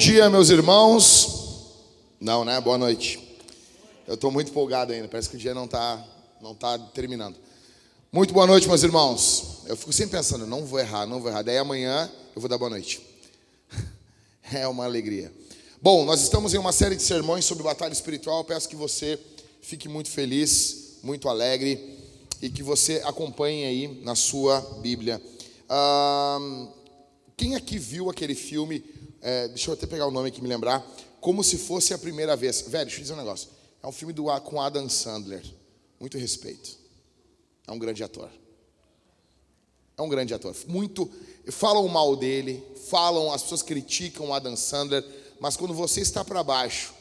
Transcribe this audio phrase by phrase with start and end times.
[0.00, 1.74] Dia, meus irmãos.
[2.18, 2.58] Não, né?
[2.58, 3.38] Boa noite.
[4.08, 6.02] Eu estou muito empolgado ainda, parece que o dia não está
[6.40, 7.36] não tá terminando.
[8.10, 9.58] Muito boa noite, meus irmãos.
[9.66, 11.42] Eu fico sempre pensando, não vou errar, não vou errar.
[11.42, 13.02] Daí amanhã eu vou dar boa noite.
[14.50, 15.30] É uma alegria.
[15.82, 18.42] Bom, nós estamos em uma série de sermões sobre batalha espiritual.
[18.42, 19.18] Peço que você
[19.60, 21.98] fique muito feliz, muito alegre
[22.40, 25.20] e que você acompanhe aí na sua Bíblia.
[25.68, 26.38] Ah,
[27.36, 28.82] quem aqui viu aquele filme?
[29.20, 30.84] É, deixa eu até pegar o nome aqui me lembrar.
[31.20, 32.62] Como se fosse a primeira vez.
[32.62, 33.48] Velho, deixa eu dizer um negócio.
[33.82, 35.44] É um filme do, com Adam Sandler.
[35.98, 36.78] Muito respeito.
[37.66, 38.30] É um grande ator.
[39.96, 40.54] É um grande ator.
[40.66, 41.10] Muito.
[41.50, 45.04] Falam mal dele, falam, as pessoas criticam o Adam Sandler,
[45.40, 46.94] mas quando você está para baixo,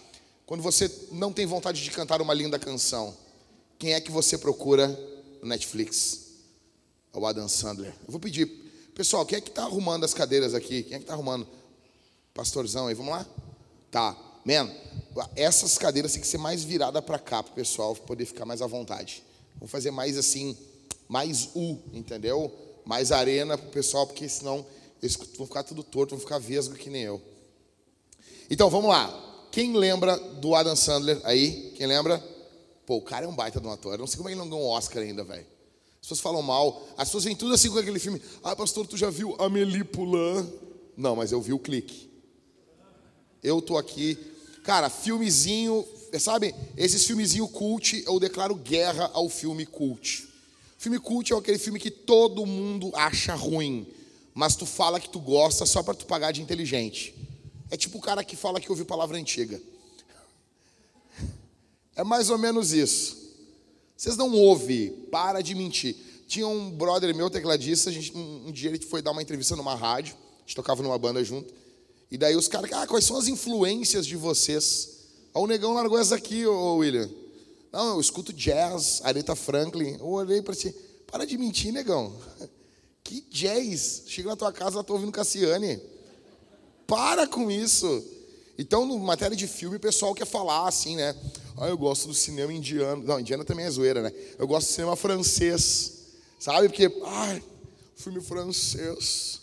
[0.45, 3.15] quando você não tem vontade de cantar uma linda canção,
[3.77, 4.87] quem é que você procura
[5.41, 6.27] no Netflix?
[7.13, 7.93] É o Adam Sandler.
[8.05, 10.83] Eu vou pedir Pessoal, quem é que está arrumando as cadeiras aqui?
[10.83, 11.47] Quem é que está arrumando?
[12.39, 13.25] Pastorzão aí, vamos lá?
[13.91, 14.15] Tá.
[14.45, 14.71] Man,
[15.35, 18.61] essas cadeiras têm que ser mais viradas para cá, para o pessoal poder ficar mais
[18.61, 19.21] à vontade.
[19.55, 20.57] Vamos fazer mais assim,
[21.09, 22.49] mais U, entendeu?
[22.85, 24.65] Mais arena para o pessoal, porque senão
[25.03, 27.21] eles vão ficar tudo torto, vão ficar vesgo que nem eu.
[28.49, 29.47] Então, vamos lá.
[29.51, 31.73] Quem lembra do Adam Sandler aí?
[31.75, 32.23] Quem lembra?
[32.85, 33.95] Pô, o cara é um baita de um ator.
[33.95, 35.45] Eu não sei como ele não ganhou um Oscar ainda, velho.
[35.95, 36.87] As pessoas falam mal.
[36.95, 38.21] As pessoas vêm tudo assim com aquele filme.
[38.41, 40.49] Ah, pastor, tu já viu Amélie Poulain?
[40.95, 42.08] Não, mas eu vi o clique.
[43.43, 44.17] Eu tô aqui.
[44.63, 45.85] Cara, filmezinho,
[46.19, 46.53] sabe?
[46.75, 50.27] Esses filmezinho cult, eu declaro guerra ao filme cult.
[50.77, 53.85] Filme cult é aquele filme que todo mundo acha ruim,
[54.33, 57.13] mas tu fala que tu gosta só para tu pagar de inteligente.
[57.69, 59.61] É tipo o cara que fala que ouviu palavra antiga.
[61.95, 63.17] É mais ou menos isso.
[63.95, 65.97] Vocês não ouvem, para de mentir.
[66.25, 69.55] Tinha um brother meu, tecladista, a gente, um, um, dia ele foi dar uma entrevista
[69.57, 71.53] numa rádio, a gente tocava numa banda junto,
[72.11, 74.89] e daí os caras, ah, quais são as influências de vocês?
[75.33, 77.09] Aí o negão largou essa aqui, ô William.
[77.71, 79.97] Não, eu escuto jazz, Aretha Franklin.
[79.99, 80.73] Eu olhei para ti,
[81.05, 82.15] para de mentir, negão.
[83.01, 84.03] Que jazz?
[84.05, 85.81] Chega na tua casa, tá ouvindo Cassiane.
[86.85, 88.03] Para com isso.
[88.55, 91.15] Então, no matéria de filme, o pessoal quer falar assim, né?
[91.57, 93.03] Ah, eu gosto do cinema indiano.
[93.03, 94.13] Não, indiano também é zoeira, né?
[94.37, 95.93] Eu gosto do cinema francês.
[96.39, 96.69] Sabe?
[96.69, 97.43] Porque, ai,
[97.95, 99.41] filme francês.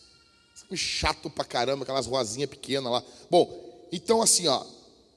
[0.74, 3.04] Chato pra caramba, aquelas rosinhas pequenas lá.
[3.30, 4.64] Bom, então assim, ó.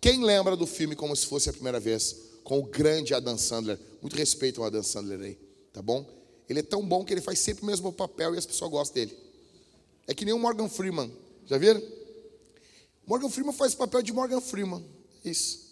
[0.01, 2.15] Quem lembra do filme como se fosse a primeira vez?
[2.43, 3.79] Com o grande Adam Sandler.
[4.01, 5.37] Muito respeito ao Adam Sandler aí,
[5.73, 6.05] tá bom?
[6.47, 8.95] Ele é tão bom que ele faz sempre o mesmo papel e as pessoas gostam
[8.95, 9.17] dele.
[10.07, 11.11] É que nem o Morgan Freeman.
[11.45, 11.81] Já viram?
[13.05, 14.83] Morgan Freeman faz o papel de Morgan Freeman.
[15.23, 15.69] Isso.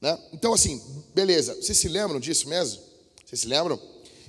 [0.00, 0.18] Né?
[0.32, 0.82] Então, assim,
[1.14, 1.54] beleza.
[1.54, 2.82] Vocês se lembram disso mesmo?
[3.24, 3.80] Vocês se lembram?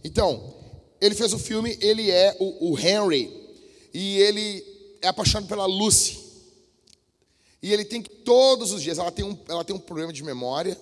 [0.04, 0.54] Então,
[1.02, 3.43] ele fez o filme, ele é o, o Henry,
[3.94, 6.20] e ele é apaixonado pela Lucy.
[7.62, 10.24] E ele tem que, todos os dias, ela tem um, ela tem um problema de
[10.24, 10.78] memória,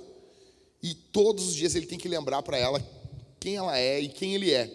[0.82, 2.84] e todos os dias ele tem que lembrar para ela
[3.40, 4.70] quem ela é e quem ele é.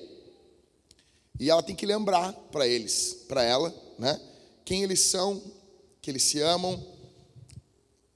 [1.38, 4.20] E ela tem que lembrar para eles, para ela, né?
[4.64, 5.42] Quem eles são,
[6.00, 6.84] que eles se amam.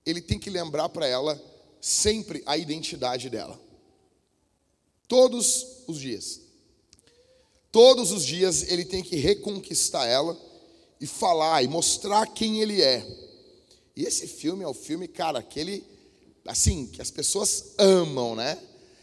[0.06, 1.40] Ele tem que lembrar para ela
[1.80, 3.60] sempre a identidade dela.
[5.06, 6.40] Todos os dias.
[7.72, 10.38] Todos os dias ele tem que reconquistar ela
[11.00, 13.06] e falar e mostrar quem ele é.
[13.96, 15.84] E esse filme é o filme, cara, aquele
[16.46, 18.58] assim, que as pessoas amam, né?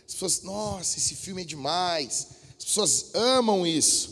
[0.06, 2.28] As pessoas, nossa, esse filme é demais.
[2.58, 4.10] As pessoas amam isso.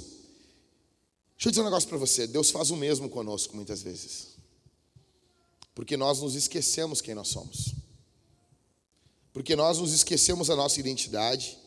[1.35, 2.27] Deixa eu dizer um negócio para você.
[2.27, 4.35] Deus faz o mesmo conosco muitas vezes.
[5.73, 7.75] Porque nós nos esquecemos quem nós somos
[9.35, 11.57] porque nós nos esquecemos da nossa identidade.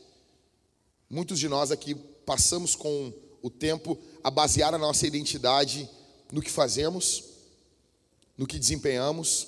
[1.10, 1.94] Muitos de nós aqui
[2.28, 3.10] passamos com
[3.40, 5.88] o tempo a basear a nossa identidade
[6.30, 7.24] no que fazemos,
[8.36, 9.46] no que desempenhamos.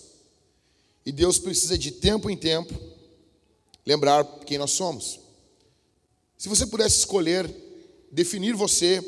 [1.04, 2.74] E Deus precisa de tempo em tempo
[3.84, 5.20] lembrar quem nós somos.
[6.38, 7.54] Se você pudesse escolher
[8.10, 9.04] definir você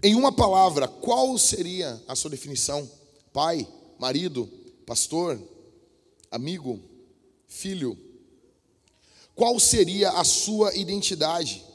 [0.00, 2.88] em uma palavra, qual seria a sua definição?
[3.32, 3.66] Pai,
[3.98, 4.48] marido,
[4.86, 5.42] pastor,
[6.30, 6.78] amigo,
[7.48, 7.98] filho,
[9.34, 11.68] qual seria a sua identidade?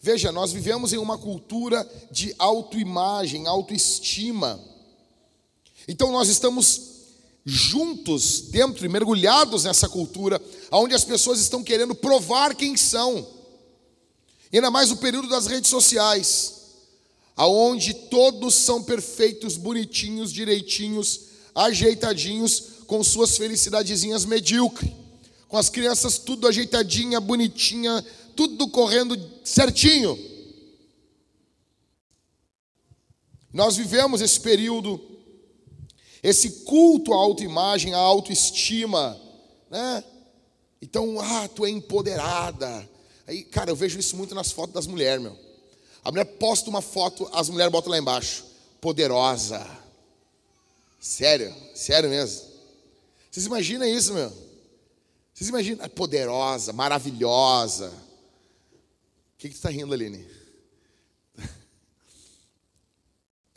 [0.00, 4.60] Veja, nós vivemos em uma cultura de autoimagem, autoestima.
[5.88, 6.96] Então nós estamos
[7.44, 13.26] juntos dentro e mergulhados nessa cultura, onde as pessoas estão querendo provar quem são.
[14.52, 16.54] E ainda mais no período das redes sociais,
[17.36, 21.20] aonde todos são perfeitos, bonitinhos, direitinhos,
[21.54, 24.92] ajeitadinhos, com suas felicidadezinhas medíocres,
[25.48, 28.04] com as crianças tudo ajeitadinha, bonitinha,
[28.36, 30.18] tudo correndo certinho.
[33.52, 35.00] Nós vivemos esse período,
[36.22, 39.18] esse culto à autoimagem, à autoestima,
[39.70, 40.04] né?
[40.82, 42.88] Então, ah, tu é empoderada.
[43.26, 45.36] Aí, cara, eu vejo isso muito nas fotos das mulheres, meu.
[46.04, 48.44] A mulher posta uma foto, as mulheres botam lá embaixo,
[48.80, 49.66] poderosa.
[51.00, 52.46] Sério, sério mesmo.
[53.30, 54.32] Vocês imaginam isso, meu?
[55.34, 55.84] Vocês imaginam?
[55.84, 57.92] É poderosa, maravilhosa.
[59.46, 60.24] Que, que tu está rindo, Aline?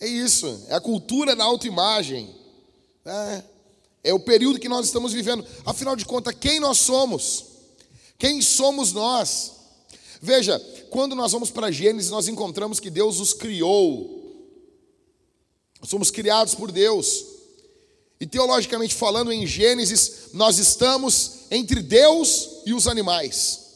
[0.02, 2.34] É isso, é a cultura da autoimagem.
[3.04, 3.44] É,
[4.02, 5.46] é o período que nós estamos vivendo.
[5.66, 7.46] Afinal de contas, quem nós somos?
[8.18, 9.52] Quem somos nós?
[10.22, 10.58] Veja,
[10.90, 14.48] quando nós vamos para Gênesis, nós encontramos que Deus os criou.
[15.84, 17.26] somos criados por Deus.
[18.22, 23.69] E teologicamente falando, em Gênesis, nós estamos entre Deus e os animais.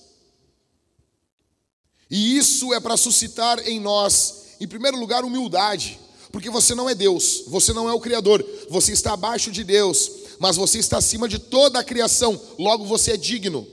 [2.16, 6.00] E isso é para suscitar em nós, em primeiro lugar, humildade.
[6.32, 10.12] Porque você não é Deus, você não é o Criador, você está abaixo de Deus,
[10.38, 13.68] mas você está acima de toda a criação, logo você é digno.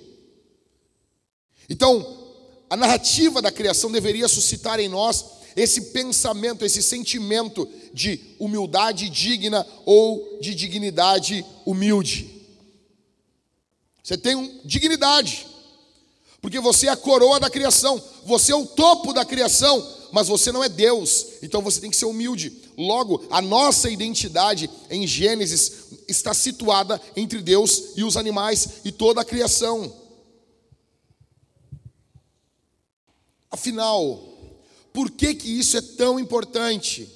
[1.68, 2.16] Então,
[2.70, 5.22] a narrativa da criação deveria suscitar em nós
[5.54, 12.40] esse pensamento, esse sentimento de humildade digna ou de dignidade humilde.
[14.02, 15.46] Você tem um, dignidade,
[16.40, 20.50] porque você é a coroa da criação, você é o topo da criação, mas você
[20.50, 22.52] não é Deus, então você tem que ser humilde.
[22.76, 25.72] Logo, a nossa identidade em Gênesis
[26.08, 29.92] está situada entre Deus e os animais e toda a criação.
[33.50, 34.22] Afinal,
[34.92, 37.08] por que que isso é tão importante?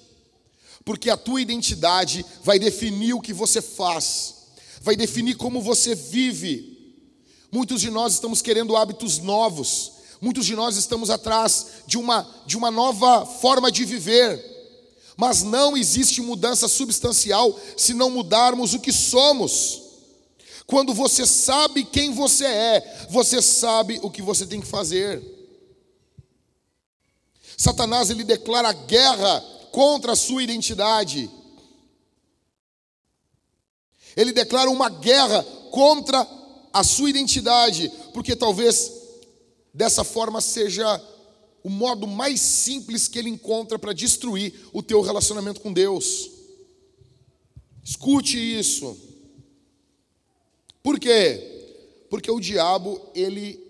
[0.84, 4.34] Porque a tua identidade vai definir o que você faz,
[4.82, 6.73] vai definir como você vive.
[7.54, 12.56] Muitos de nós estamos querendo hábitos novos, Muitos de nós estamos atrás de uma, de
[12.56, 14.42] uma nova forma de viver,
[15.16, 19.82] mas não existe mudança substancial se não mudarmos o que somos.
[20.66, 25.22] Quando você sabe quem você é, você sabe o que você tem que fazer.
[27.56, 29.40] Satanás ele declara guerra
[29.70, 31.30] contra a sua identidade.
[34.16, 36.26] Ele declara uma guerra contra
[36.74, 38.92] a sua identidade, porque talvez
[39.72, 41.00] dessa forma seja
[41.62, 46.30] o modo mais simples que ele encontra para destruir o teu relacionamento com Deus.
[47.82, 48.96] Escute isso.
[50.82, 52.06] Por quê?
[52.10, 53.60] Porque o diabo ele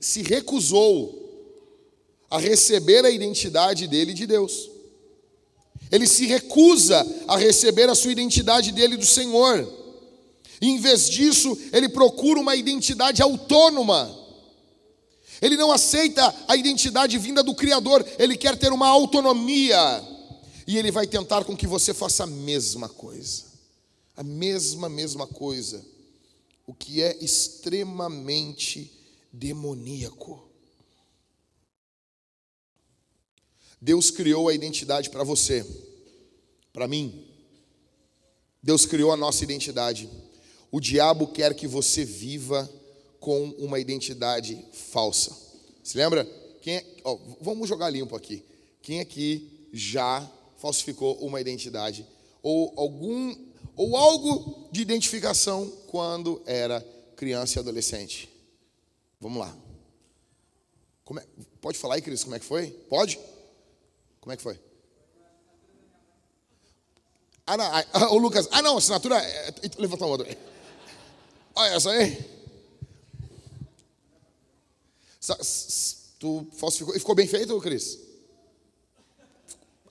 [0.00, 1.22] se recusou
[2.30, 4.70] a receber a identidade dele de Deus.
[5.90, 9.83] Ele se recusa a receber a sua identidade dele do Senhor.
[10.60, 14.24] Em vez disso, ele procura uma identidade autônoma
[15.44, 19.76] ele não aceita a identidade vinda do Criador, ele quer ter uma autonomia.
[20.66, 23.44] E ele vai tentar com que você faça a mesma coisa.
[24.16, 25.84] A mesma, mesma coisa.
[26.66, 28.90] O que é extremamente
[29.30, 30.48] demoníaco.
[33.78, 35.66] Deus criou a identidade para você,
[36.72, 37.28] para mim.
[38.62, 40.08] Deus criou a nossa identidade.
[40.74, 42.68] O diabo quer que você viva
[43.20, 45.32] com uma identidade falsa.
[45.84, 46.24] Se lembra?
[46.62, 48.44] Quem é, ó, vamos jogar limpo aqui.
[48.82, 52.04] Quem aqui já falsificou uma identidade
[52.42, 53.36] ou algum
[53.76, 58.28] ou algo de identificação quando era criança e adolescente?
[59.20, 59.56] Vamos lá.
[61.20, 61.26] É,
[61.60, 62.72] pode falar aí, Cris, como é que foi?
[62.90, 63.20] Pode?
[64.20, 64.58] Como é que foi?
[67.46, 70.53] Ah, não, ah, o Lucas, ah não, assinatura, é, é, levantou uma outra.
[71.54, 72.34] Olha essa aí.
[76.18, 76.96] Tu falsificou.
[76.96, 77.98] E ficou bem feito, Cris?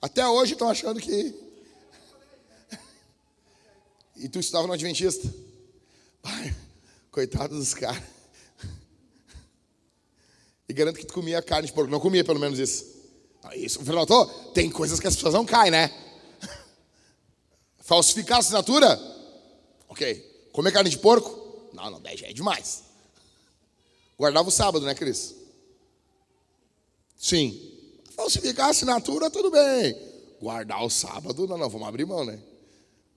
[0.00, 1.34] Até hoje estão achando que.
[4.16, 5.32] E tu estava no Adventista?
[6.22, 6.54] Pai,
[7.10, 8.02] coitado dos caras.
[10.68, 11.90] E garanto que tu comia carne de porco.
[11.90, 12.94] Não comia, pelo menos isso.
[13.54, 15.90] Isso, Fernando, tem coisas que as pessoas não caem, né?
[17.80, 18.98] Falsificar a assinatura?
[19.88, 20.48] Ok.
[20.52, 21.43] Comer carne de porco?
[21.74, 22.84] Não, não, já é demais.
[24.18, 25.34] Guardava o sábado, né, Cris?
[27.16, 27.72] Sim.
[28.14, 29.96] Falsificar a assinatura, tudo bem.
[30.40, 32.40] Guardar o sábado, não, não, vamos abrir mão, né?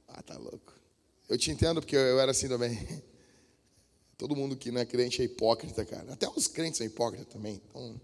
[0.07, 0.73] Ah, tá louco.
[1.29, 3.03] Eu te entendo, porque eu era assim também.
[4.17, 6.13] Todo mundo que não é crente é hipócrita, cara.
[6.13, 7.61] Até os crentes são hipócritas também.
[7.69, 8.01] Então,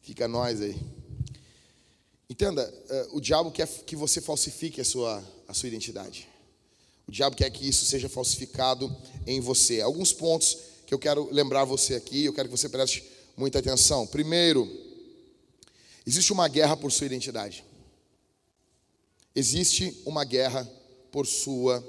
[0.00, 0.80] fica nós aí.
[2.30, 6.26] Entenda, eh, o diabo quer que você falsifique a sua, a sua identidade.
[7.06, 8.94] O diabo quer que isso seja falsificado
[9.26, 9.80] em você.
[9.80, 13.04] Alguns pontos que eu quero lembrar você aqui, eu quero que você preste
[13.36, 14.06] muita atenção.
[14.06, 14.70] Primeiro,
[16.06, 17.64] existe uma guerra por sua identidade.
[19.34, 20.68] Existe uma guerra
[21.10, 21.84] por sua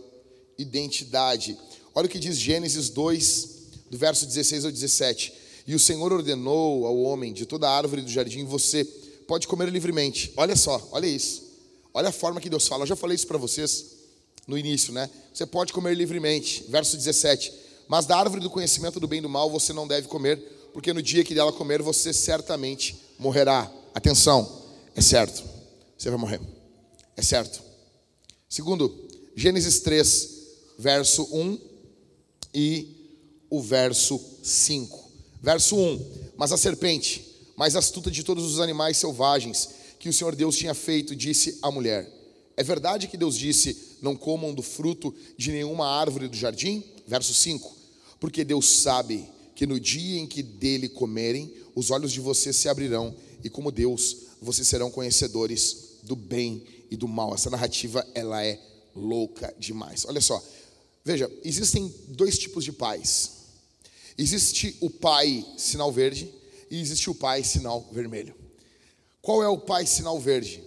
[0.58, 1.58] identidade.
[1.94, 3.50] Olha o que diz Gênesis 2,
[3.90, 5.34] do verso 16 ao 17.
[5.68, 8.84] E o Senhor ordenou ao homem de toda a árvore do jardim: você
[9.28, 10.34] pode comer livremente.
[10.36, 11.44] Olha só, olha isso.
[11.94, 12.84] Olha a forma que Deus fala.
[12.84, 13.95] Eu já falei isso para vocês
[14.48, 15.10] no início, né?
[15.34, 16.66] Você pode comer livremente.
[16.70, 17.52] Verso 17.
[17.88, 20.38] Mas da árvore do conhecimento do bem e do mal você não deve comer,
[20.74, 23.72] porque no dia que dela comer você certamente morrerá.
[23.94, 24.64] Atenção,
[24.96, 25.44] é certo.
[25.98, 26.42] Você vai morrer.
[27.16, 27.62] É certo.
[28.50, 28.94] Segundo,
[29.36, 30.30] Gênesis 3,
[30.78, 31.60] verso 1
[32.54, 32.96] e
[33.50, 35.12] o verso 5.
[35.42, 37.26] Verso 1: Mas a serpente,
[37.56, 41.72] mais astuta de todos os animais selvagens que o Senhor Deus tinha feito, disse à
[41.72, 42.10] mulher:
[42.58, 46.84] É verdade que Deus disse: Não comam do fruto de nenhuma árvore do jardim?
[47.08, 47.76] Verso 5:
[48.20, 52.70] Porque Deus sabe que no dia em que dele comerem, os olhos de vocês se
[52.70, 57.34] abrirão, e como Deus, vocês serão conhecedores do bem e do mal.
[57.34, 58.62] Essa narrativa, ela é
[58.96, 60.06] louca demais.
[60.06, 60.40] Olha só,
[61.04, 63.32] veja, existem dois tipos de pais.
[64.16, 66.32] Existe o pai sinal verde
[66.70, 68.36] e existe o pai sinal vermelho.
[69.20, 70.64] Qual é o pai sinal verde?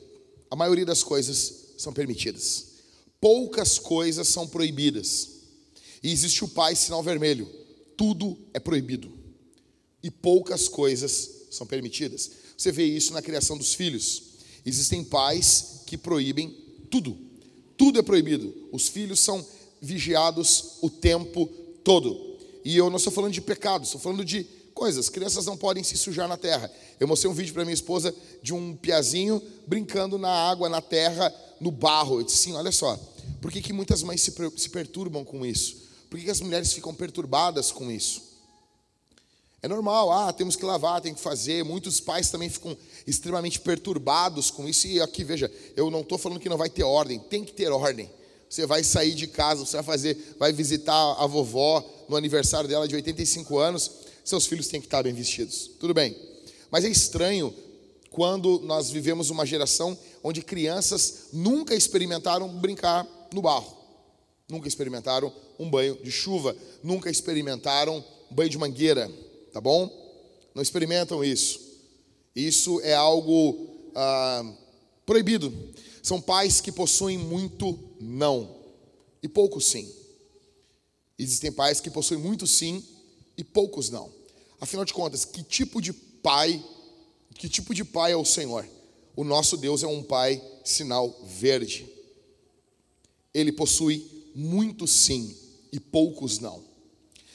[0.50, 2.67] A maioria das coisas são permitidas.
[3.20, 5.28] Poucas coisas são proibidas.
[6.02, 7.48] E existe o pai sinal vermelho.
[7.96, 9.10] Tudo é proibido.
[10.02, 12.30] E poucas coisas são permitidas.
[12.56, 14.22] Você vê isso na criação dos filhos.
[14.64, 16.50] Existem pais que proíbem
[16.90, 17.16] tudo.
[17.76, 18.54] Tudo é proibido.
[18.72, 19.44] Os filhos são
[19.80, 21.46] vigiados o tempo
[21.82, 22.36] todo.
[22.64, 25.08] E eu não estou falando de pecado, estou falando de coisas.
[25.08, 26.70] Crianças não podem se sujar na terra.
[27.00, 31.34] Eu mostrei um vídeo para minha esposa de um piazinho brincando na água, na terra,
[31.60, 32.20] no barro.
[32.20, 32.98] Eu disse sim, olha só.
[33.40, 35.88] Por que, que muitas mães se, se perturbam com isso?
[36.10, 38.28] Por que, que as mulheres ficam perturbadas com isso?
[39.60, 41.64] É normal, ah, temos que lavar, tem que fazer.
[41.64, 44.86] Muitos pais também ficam extremamente perturbados com isso.
[44.86, 47.70] E aqui, veja, eu não estou falando que não vai ter ordem, tem que ter
[47.70, 48.08] ordem.
[48.48, 52.88] Você vai sair de casa, você vai fazer, vai visitar a vovó no aniversário dela
[52.88, 53.90] de 85 anos,
[54.24, 55.70] seus filhos têm que estar bem vestidos.
[55.78, 56.16] Tudo bem.
[56.70, 57.54] Mas é estranho
[58.10, 63.76] quando nós vivemos uma geração onde crianças nunca experimentaram brincar no barro.
[64.48, 69.10] Nunca experimentaram um banho de chuva, nunca experimentaram um banho de mangueira
[69.52, 69.90] tá bom?
[70.54, 71.60] Não experimentam isso.
[72.34, 74.54] Isso é algo ah,
[75.04, 75.52] proibido.
[76.02, 78.56] São pais que possuem muito não
[79.22, 79.92] e poucos sim.
[81.18, 82.84] Existem pais que possuem muito sim
[83.36, 84.12] e poucos não.
[84.60, 86.64] Afinal de contas, que tipo de pai,
[87.34, 88.64] que tipo de pai é o Senhor?
[89.18, 91.88] O nosso Deus é um pai sinal verde.
[93.34, 95.36] Ele possui muito sim
[95.72, 96.62] e poucos não.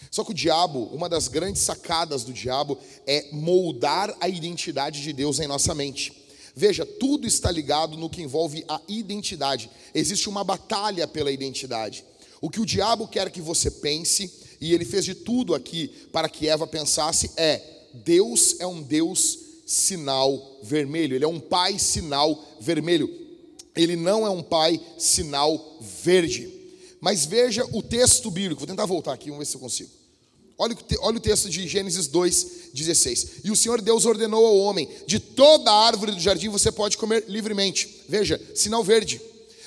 [0.10, 5.12] Só que o diabo, uma das grandes sacadas do diabo é moldar a identidade de
[5.12, 6.14] Deus em nossa mente.
[6.56, 9.70] Veja, tudo está ligado no que envolve a identidade.
[9.94, 12.06] Existe uma batalha pela identidade.
[12.40, 16.30] O que o diabo quer que você pense, e ele fez de tudo aqui para
[16.30, 17.62] que Eva pensasse, é:
[17.94, 23.10] Deus é um Deus sinal vermelho, ele é um pai sinal vermelho,
[23.76, 26.52] ele não é um pai sinal verde.
[27.00, 29.90] Mas veja o texto bíblico, vou tentar voltar aqui, vamos ver se eu consigo.
[30.58, 33.28] Olha, olha o texto de Gênesis 2, 16.
[33.44, 36.98] E o Senhor Deus ordenou ao homem: de toda a árvore do jardim você pode
[36.98, 38.04] comer livremente.
[38.08, 39.20] Veja, sinal verde.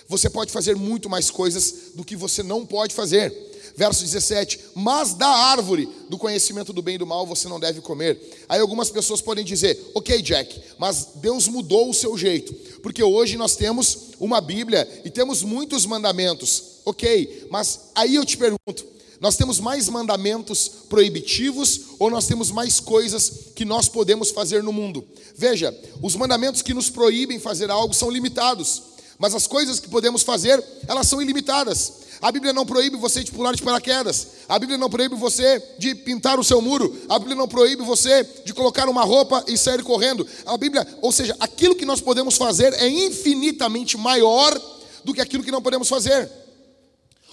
[0.09, 3.35] Você pode fazer muito mais coisas do que você não pode fazer.
[3.76, 7.83] Verso 17: Mas da árvore do conhecimento do bem e do mal você não deve
[7.83, 8.18] comer.
[8.49, 13.37] Aí algumas pessoas podem dizer: Ok, Jack, mas Deus mudou o seu jeito, porque hoje
[13.37, 16.76] nós temos uma Bíblia e temos muitos mandamentos.
[16.87, 18.87] Ok, mas aí eu te pergunto:
[19.21, 24.73] nós temos mais mandamentos proibitivos ou nós temos mais coisas que nós podemos fazer no
[24.73, 25.06] mundo?
[25.35, 28.83] Veja, os mandamentos que nos proíbem fazer algo são limitados,
[29.18, 32.06] mas as coisas que podemos fazer, elas são ilimitadas.
[32.21, 34.29] A Bíblia não proíbe você de pular de paraquedas.
[34.49, 36.95] A Bíblia não proíbe você de pintar o seu muro.
[37.09, 40.27] A Bíblia não proíbe você de colocar uma roupa e sair correndo.
[40.47, 44.59] A Bíblia, ou seja, aquilo que nós podemos fazer é infinitamente maior
[45.05, 46.31] do que aquilo que não podemos fazer.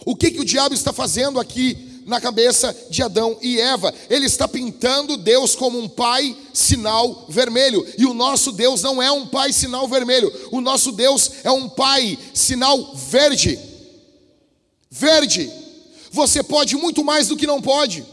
[0.05, 3.93] O que, que o diabo está fazendo aqui na cabeça de Adão e Eva?
[4.09, 7.85] Ele está pintando Deus como um pai sinal vermelho.
[7.97, 10.31] E o nosso Deus não é um pai sinal vermelho.
[10.51, 13.72] O nosso Deus é um pai sinal verde.
[14.95, 15.51] Verde.
[16.11, 18.05] Você pode muito mais do que não pode.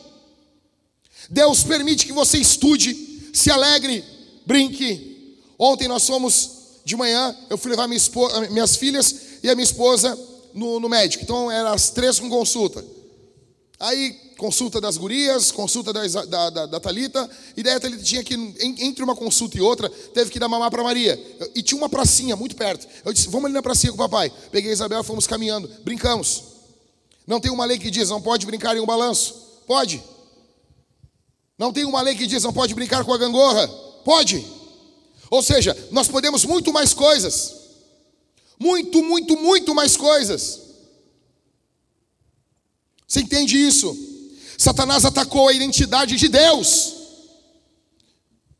[1.28, 4.02] Deus permite que você estude, se alegre,
[4.46, 5.36] brinque.
[5.58, 6.50] Ontem nós fomos
[6.82, 10.18] de manhã, eu fui levar minha esposa, minhas filhas e a minha esposa
[10.54, 11.22] no, no médico.
[11.22, 12.82] Então, eram as três com consulta.
[13.78, 18.24] Aí consulta das gurias, consulta da, da, da, da Thalita, e daí a Thalita tinha
[18.24, 18.34] que,
[18.78, 21.20] entre uma consulta e outra, teve que dar mamar para Maria.
[21.54, 22.88] E tinha uma pracinha muito perto.
[23.04, 24.32] Eu disse, vamos ali na pracinha com o papai.
[24.50, 26.49] Peguei a Isabel, fomos caminhando, brincamos.
[27.26, 29.34] Não tem uma lei que diz, não pode brincar em um balanço.
[29.66, 30.02] Pode.
[31.56, 33.68] Não tem uma lei que diz, não pode brincar com a gangorra.
[34.04, 34.44] Pode.
[35.30, 37.54] Ou seja, nós podemos muito mais coisas.
[38.58, 40.60] Muito, muito, muito mais coisas.
[43.06, 43.96] Você entende isso?
[44.58, 46.94] Satanás atacou a identidade de Deus.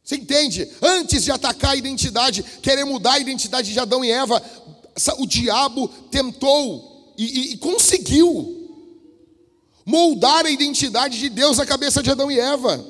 [0.02, 0.69] Você entende?
[0.83, 4.43] Antes de atacar a identidade, querer mudar a identidade de Adão e Eva,
[5.19, 6.89] o diabo tentou
[7.20, 8.56] e, e, e conseguiu
[9.84, 12.82] moldar a identidade de Deus na cabeça de Adão e Eva.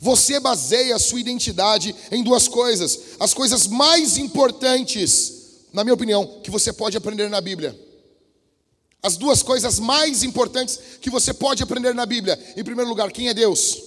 [0.00, 6.40] Você baseia a sua identidade em duas coisas, as coisas mais importantes, na minha opinião,
[6.42, 7.78] que você pode aprender na Bíblia.
[9.02, 12.42] As duas coisas mais importantes que você pode aprender na Bíblia.
[12.56, 13.82] Em primeiro lugar, quem é Deus?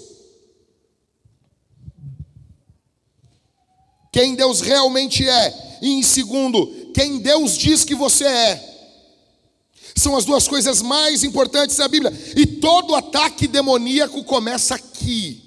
[4.12, 5.79] Quem Deus realmente é.
[5.81, 8.74] E em segundo, quem Deus diz que você é.
[9.96, 12.12] São as duas coisas mais importantes da Bíblia.
[12.36, 15.42] E todo ataque demoníaco começa aqui.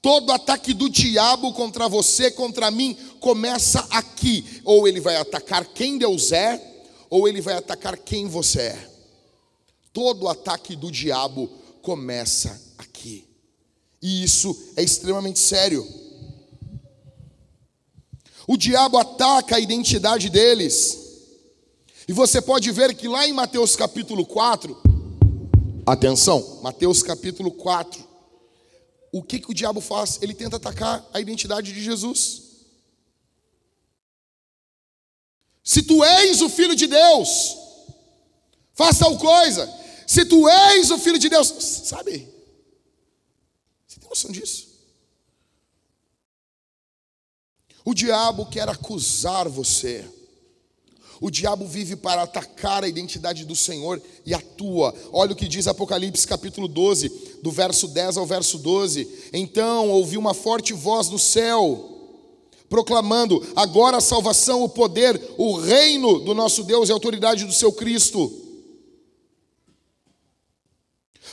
[0.00, 4.44] Todo ataque do diabo contra você, contra mim, começa aqui.
[4.64, 6.60] Ou ele vai atacar quem Deus é,
[7.10, 8.90] ou ele vai atacar quem você é.
[9.92, 11.50] Todo ataque do diabo
[11.82, 13.26] começa aqui.
[14.00, 15.86] E isso é extremamente sério.
[18.48, 20.98] O diabo ataca a identidade deles.
[22.08, 24.74] E você pode ver que lá em Mateus capítulo 4,
[25.84, 28.02] atenção, Mateus capítulo 4,
[29.12, 30.18] o que, que o diabo faz?
[30.22, 32.44] Ele tenta atacar a identidade de Jesus.
[35.62, 37.54] Se tu és o filho de Deus,
[38.72, 39.70] faça tal coisa.
[40.06, 42.26] Se tu és o filho de Deus, sabe?
[43.86, 44.67] Você tem noção disso?
[47.88, 50.04] O diabo quer acusar você.
[51.22, 54.94] O diabo vive para atacar a identidade do Senhor e atua.
[55.10, 59.30] Olha o que diz Apocalipse capítulo 12, do verso 10 ao verso 12.
[59.32, 61.94] Então ouvi uma forte voz no céu
[62.68, 67.54] proclamando agora a salvação, o poder, o reino do nosso Deus e a autoridade do
[67.54, 68.30] seu Cristo.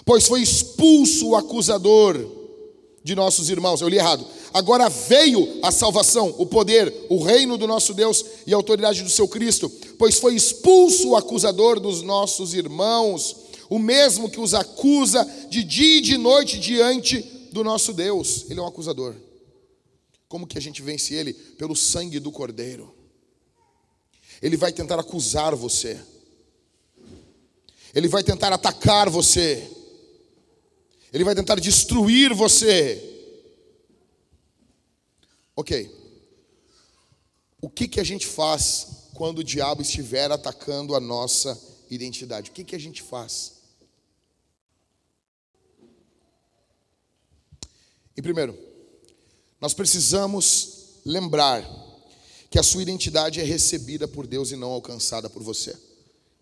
[0.06, 2.35] Pois foi expulso o acusador
[3.06, 3.82] de nossos irmãos.
[3.82, 4.26] Eu li errado.
[4.52, 9.10] Agora veio a salvação, o poder, o reino do nosso Deus e a autoridade do
[9.12, 13.36] seu Cristo, pois foi expulso o acusador dos nossos irmãos,
[13.70, 18.48] o mesmo que os acusa de dia e de noite diante do nosso Deus.
[18.50, 19.14] Ele é um acusador.
[20.28, 21.34] Como que a gente vence ele?
[21.34, 22.92] Pelo sangue do Cordeiro.
[24.42, 26.00] Ele vai tentar acusar você.
[27.94, 29.75] Ele vai tentar atacar você.
[31.16, 33.02] Ele vai tentar destruir você.
[35.56, 35.90] Ok.
[37.62, 41.58] O que, que a gente faz quando o diabo estiver atacando a nossa
[41.90, 42.50] identidade?
[42.50, 43.54] O que, que a gente faz?
[48.18, 48.60] Em primeiro,
[49.62, 51.64] nós precisamos lembrar
[52.50, 55.78] que a sua identidade é recebida por Deus e não alcançada por você.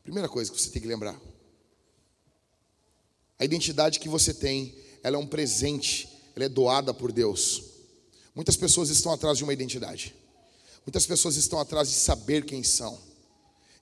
[0.01, 1.15] Primeira coisa que você tem que lembrar.
[3.39, 7.63] A identidade que você tem, ela é um presente, ela é doada por Deus.
[8.35, 10.15] Muitas pessoas estão atrás de uma identidade.
[10.85, 12.99] Muitas pessoas estão atrás de saber quem são.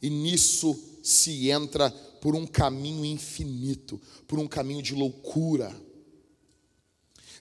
[0.01, 1.89] E nisso se entra
[2.21, 5.75] por um caminho infinito, por um caminho de loucura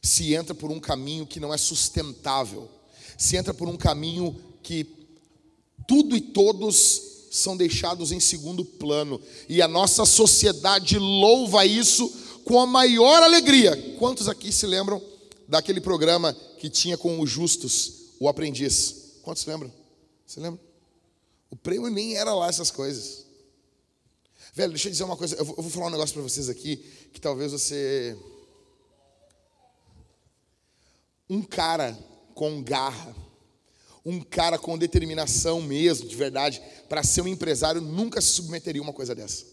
[0.02, 2.68] se entra por um caminho que não é sustentável,
[3.18, 4.86] se entra por um caminho que
[5.86, 12.12] tudo e todos são deixados em segundo plano, e a nossa sociedade louva isso
[12.44, 13.96] com a maior alegria.
[13.98, 15.00] Quantos aqui se lembram
[15.46, 19.20] daquele programa que tinha com os justos, o aprendiz?
[19.22, 19.72] Quantos lembram?
[20.26, 20.60] Você lembra?
[21.48, 23.24] O prêmio nem era lá essas coisas.
[24.52, 26.48] Velho, deixa eu dizer uma coisa, eu vou, eu vou falar um negócio para vocês
[26.48, 26.76] aqui
[27.12, 28.16] que talvez você
[31.28, 31.96] um cara
[32.34, 33.14] com garra,
[34.04, 38.84] um cara com determinação mesmo, de verdade, para ser um empresário, nunca se submeteria a
[38.84, 39.44] uma coisa dessa.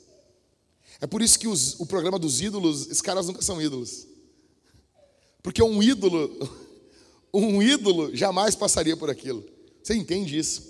[1.00, 4.08] É por isso que os, o programa dos ídolos, esses caras nunca são ídolos.
[5.44, 6.32] Porque um ídolo,
[7.34, 9.46] um ídolo jamais passaria por aquilo.
[9.84, 10.64] Você entende isso?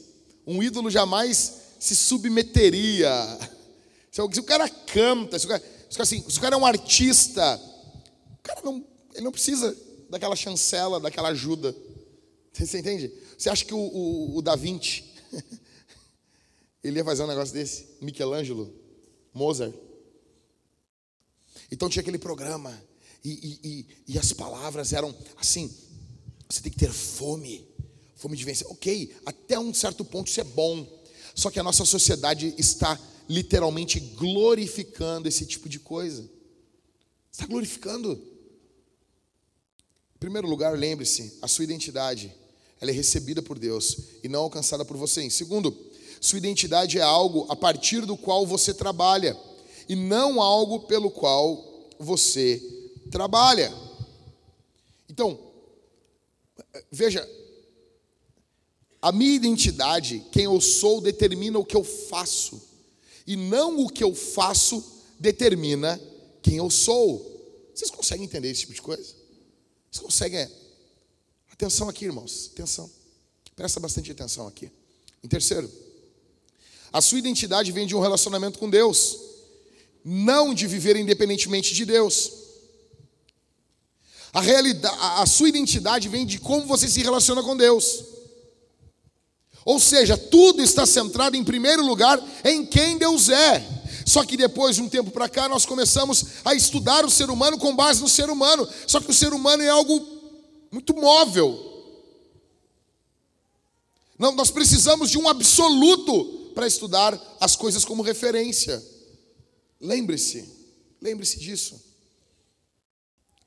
[0.45, 3.11] Um ídolo jamais se submeteria.
[4.11, 7.61] Se o cara canta, se o cara, se assim, se o cara é um artista,
[8.39, 9.77] o cara não, ele não precisa
[10.09, 11.75] daquela chancela, daquela ajuda.
[12.51, 13.13] Você entende?
[13.37, 15.03] Você acha que o, o, o Da Vinci,
[16.83, 17.87] ele ia fazer um negócio desse?
[18.01, 18.73] Michelangelo?
[19.33, 19.73] Mozart?
[21.71, 22.73] Então tinha aquele programa,
[23.23, 25.73] e, e, e, e as palavras eram assim:
[26.49, 27.67] você tem que ter fome,
[28.15, 28.65] fome de vencer.
[28.67, 30.87] Ok, até um certo ponto isso é bom,
[31.35, 36.27] só que a nossa sociedade está literalmente glorificando esse tipo de coisa.
[37.31, 38.13] Está glorificando.
[40.15, 42.33] Em primeiro lugar, lembre-se, a sua identidade,
[42.79, 45.21] ela é recebida por Deus e não alcançada por você.
[45.21, 45.75] Em segundo,
[46.21, 49.37] sua identidade é algo a partir do qual você trabalha
[49.87, 52.61] e não algo pelo qual você
[53.09, 53.73] trabalha.
[55.09, 55.39] Então,
[56.91, 57.27] veja,
[59.01, 62.61] a minha identidade, quem eu sou, determina o que eu faço,
[63.25, 64.83] e não o que eu faço
[65.19, 65.99] determina
[66.41, 67.35] quem eu sou.
[67.73, 69.15] Vocês conseguem entender esse tipo de coisa?
[69.91, 70.47] Vocês conseguem?
[71.57, 72.87] Atenção aqui, irmãos, atenção.
[73.55, 74.71] Presta bastante atenção aqui.
[75.23, 75.67] Em terceiro,
[76.93, 79.17] a sua identidade vem de um relacionamento com Deus,
[80.05, 82.31] não de viver independentemente de Deus.
[84.31, 88.03] A, realidade, a sua identidade vem de como você se relaciona com Deus.
[89.65, 93.67] Ou seja, tudo está centrado em primeiro lugar em quem Deus é.
[94.05, 97.57] Só que depois de um tempo para cá, nós começamos a estudar o ser humano
[97.57, 98.67] com base no ser humano.
[98.85, 100.16] Só que o ser humano é algo
[100.77, 101.57] muito móvel.
[104.17, 108.83] Não, nós precisamos de um absoluto para estudar as coisas como referência.
[109.81, 110.47] Lembre-se,
[111.01, 111.81] lembre-se disso.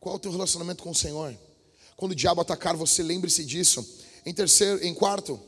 [0.01, 1.37] Qual é o teu relacionamento com o Senhor?
[1.97, 3.87] Quando o diabo atacar você, lembre-se disso.
[4.27, 5.39] Em terceiro, em quarto,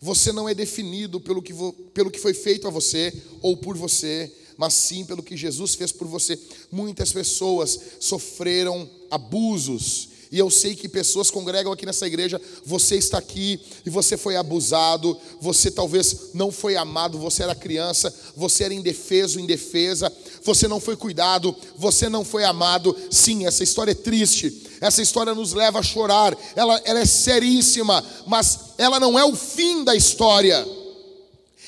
[0.00, 1.52] você não é definido pelo que,
[1.92, 5.92] pelo que foi feito a você ou por você, mas sim pelo que Jesus fez
[5.92, 6.38] por você.
[6.70, 13.18] Muitas pessoas sofreram abusos, e eu sei que pessoas congregam aqui nessa igreja, você está
[13.18, 18.74] aqui e você foi abusado, você talvez não foi amado, você era criança, você era
[18.74, 20.12] indefeso, indefesa,
[20.44, 22.96] você não foi cuidado, você não foi amado.
[23.10, 28.04] Sim, essa história é triste, essa história nos leva a chorar, ela, ela é seríssima,
[28.24, 30.64] mas ela não é o fim da história,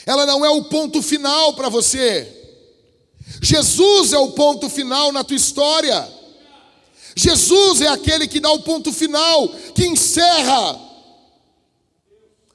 [0.06, 2.38] ela não é o ponto final para você.
[3.40, 6.21] Jesus é o ponto final na tua história.
[7.16, 10.92] Jesus é aquele que dá o ponto final, que encerra.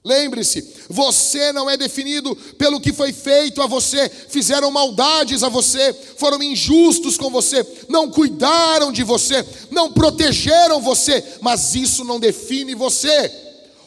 [0.08, 5.94] Lembre-se, você não é definido pelo que foi feito a você, fizeram maldades a você,
[6.16, 12.74] foram injustos com você, não cuidaram de você, não protegeram você, mas isso não define
[12.74, 13.30] você.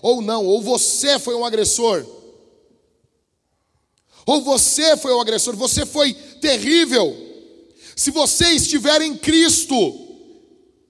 [0.02, 2.04] Ou não, ou você foi um agressor.
[4.26, 7.16] Ou você foi um agressor, você foi terrível.
[7.96, 10.09] Se você estiver em Cristo,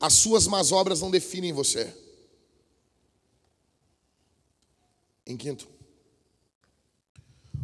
[0.00, 1.94] as suas más obras não definem você.
[5.26, 5.68] Em quinto,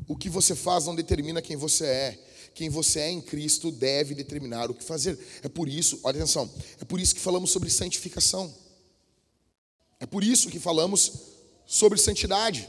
[0.06, 2.22] o que você faz não determina quem você é.
[2.54, 5.18] Quem você é em Cristo deve determinar o que fazer.
[5.42, 8.54] É por isso, olha atenção, é por isso que falamos sobre santificação.
[9.98, 11.12] É por isso que falamos
[11.66, 12.68] sobre santidade.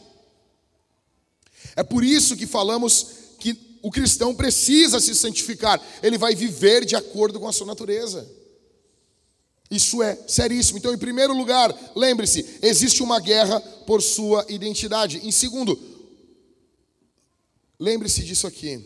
[1.75, 3.07] É por isso que falamos
[3.39, 8.27] que o cristão precisa se santificar, ele vai viver de acordo com a sua natureza.
[9.69, 10.77] Isso é seríssimo.
[10.77, 15.19] Então, em primeiro lugar, lembre-se: existe uma guerra por sua identidade.
[15.27, 15.77] Em segundo,
[17.79, 18.83] lembre-se disso aqui: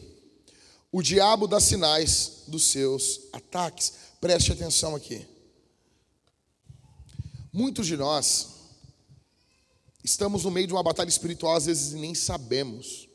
[0.91, 3.94] o diabo dá sinais dos seus ataques.
[4.20, 5.26] Preste atenção aqui.
[7.54, 8.48] Muitos de nós
[10.04, 13.08] estamos no meio de uma batalha espiritual, às vezes nem sabemos.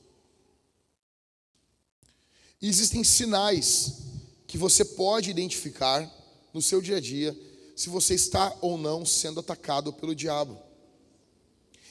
[2.63, 4.03] E existem sinais
[4.47, 6.09] que você pode identificar
[6.55, 7.37] no seu dia a dia
[7.77, 10.59] se você está ou não sendo atacado pelo diabo.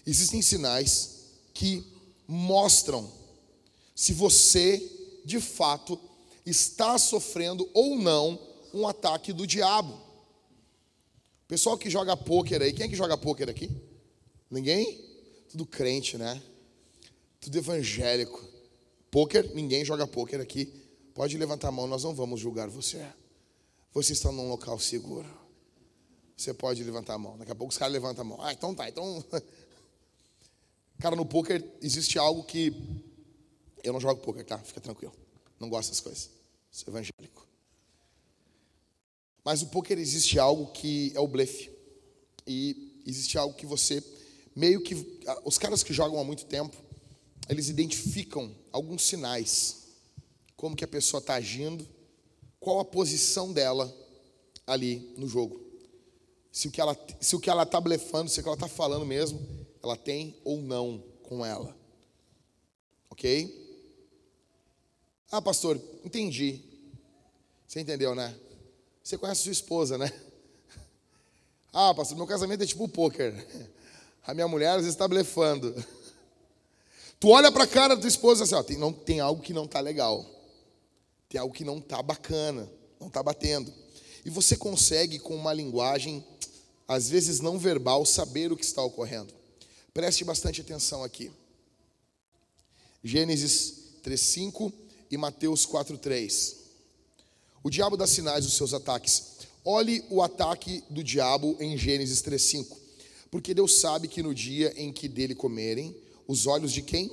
[0.05, 1.85] Existem sinais que
[2.27, 3.07] mostram
[3.93, 4.81] se você,
[5.23, 5.99] de fato,
[6.43, 8.39] está sofrendo ou não
[8.73, 10.01] um ataque do diabo.
[11.47, 13.69] Pessoal que joga pôquer aí, quem é que joga pôquer aqui?
[14.49, 14.99] Ninguém?
[15.49, 16.41] Tudo crente, né?
[17.39, 18.43] Tudo evangélico.
[19.11, 20.73] Pôquer, ninguém joga pôquer aqui.
[21.13, 23.05] Pode levantar a mão, nós não vamos julgar você.
[23.93, 25.44] Você está num local seguro.
[26.35, 27.37] Você pode levantar a mão.
[27.37, 28.41] Daqui a pouco os caras levantam a mão.
[28.41, 28.89] Ah, então tá.
[28.89, 29.23] Então.
[30.99, 32.73] Cara, no poker existe algo que.
[33.83, 34.57] Eu não jogo poker, tá?
[34.57, 35.13] Fica tranquilo.
[35.59, 36.29] Não gosto dessas coisas.
[36.71, 37.47] Sou evangélico.
[39.43, 41.71] Mas no poker existe algo que é o blefe.
[42.45, 44.03] E existe algo que você.
[44.53, 45.21] Meio que.
[45.45, 46.75] Os caras que jogam há muito tempo,
[47.47, 49.85] eles identificam alguns sinais.
[50.57, 51.87] Como que a pessoa está agindo,
[52.59, 53.93] qual a posição dela
[54.65, 55.64] ali no jogo
[56.55, 58.69] se o que ela se o que ela está blefando, se o que ela está
[58.69, 59.45] falando mesmo,
[59.83, 61.75] ela tem ou não com ela.
[63.09, 63.53] Ok?
[65.29, 66.63] Ah, pastor, entendi.
[67.67, 68.33] Você entendeu, né?
[69.03, 70.09] Você conhece sua esposa, né?
[71.73, 73.35] Ah, pastor, meu casamento é tipo poker.
[74.25, 75.75] A minha mulher às vezes está blefando.
[77.19, 79.51] Tu olha para a cara da tua esposa assim, ó, tem, não, tem algo que
[79.51, 80.25] não está legal.
[81.27, 83.73] Tem algo que não está bacana, não está batendo.
[84.25, 86.25] E você consegue, com uma linguagem,
[86.87, 89.31] às vezes não verbal, saber o que está ocorrendo.
[89.93, 91.31] Preste bastante atenção aqui.
[93.03, 94.73] Gênesis 3,5
[95.11, 96.55] e Mateus 4,3.
[97.63, 99.35] O diabo dá sinais dos seus ataques.
[99.63, 102.77] Olhe o ataque do diabo em Gênesis 3:5.
[103.29, 105.95] Porque Deus sabe que no dia em que dele comerem,
[106.27, 107.11] os olhos de quem?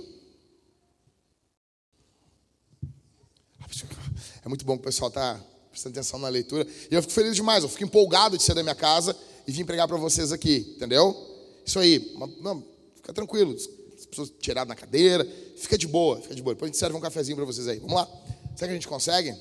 [4.44, 6.66] É muito bom que o pessoal está prestando atenção na leitura.
[6.90, 9.64] E eu fico feliz demais, eu fico empolgado de sair da minha casa e vim
[9.64, 11.16] pregar para vocês aqui, entendeu?
[11.64, 12.62] Isso aí, não,
[12.94, 13.56] fica tranquilo,
[13.98, 16.54] as pessoas tiradas na cadeira, fica de boa, fica de boa.
[16.54, 17.78] Depois a gente serve um cafezinho para vocês aí.
[17.78, 18.06] Vamos lá?
[18.54, 19.34] Será que a gente consegue?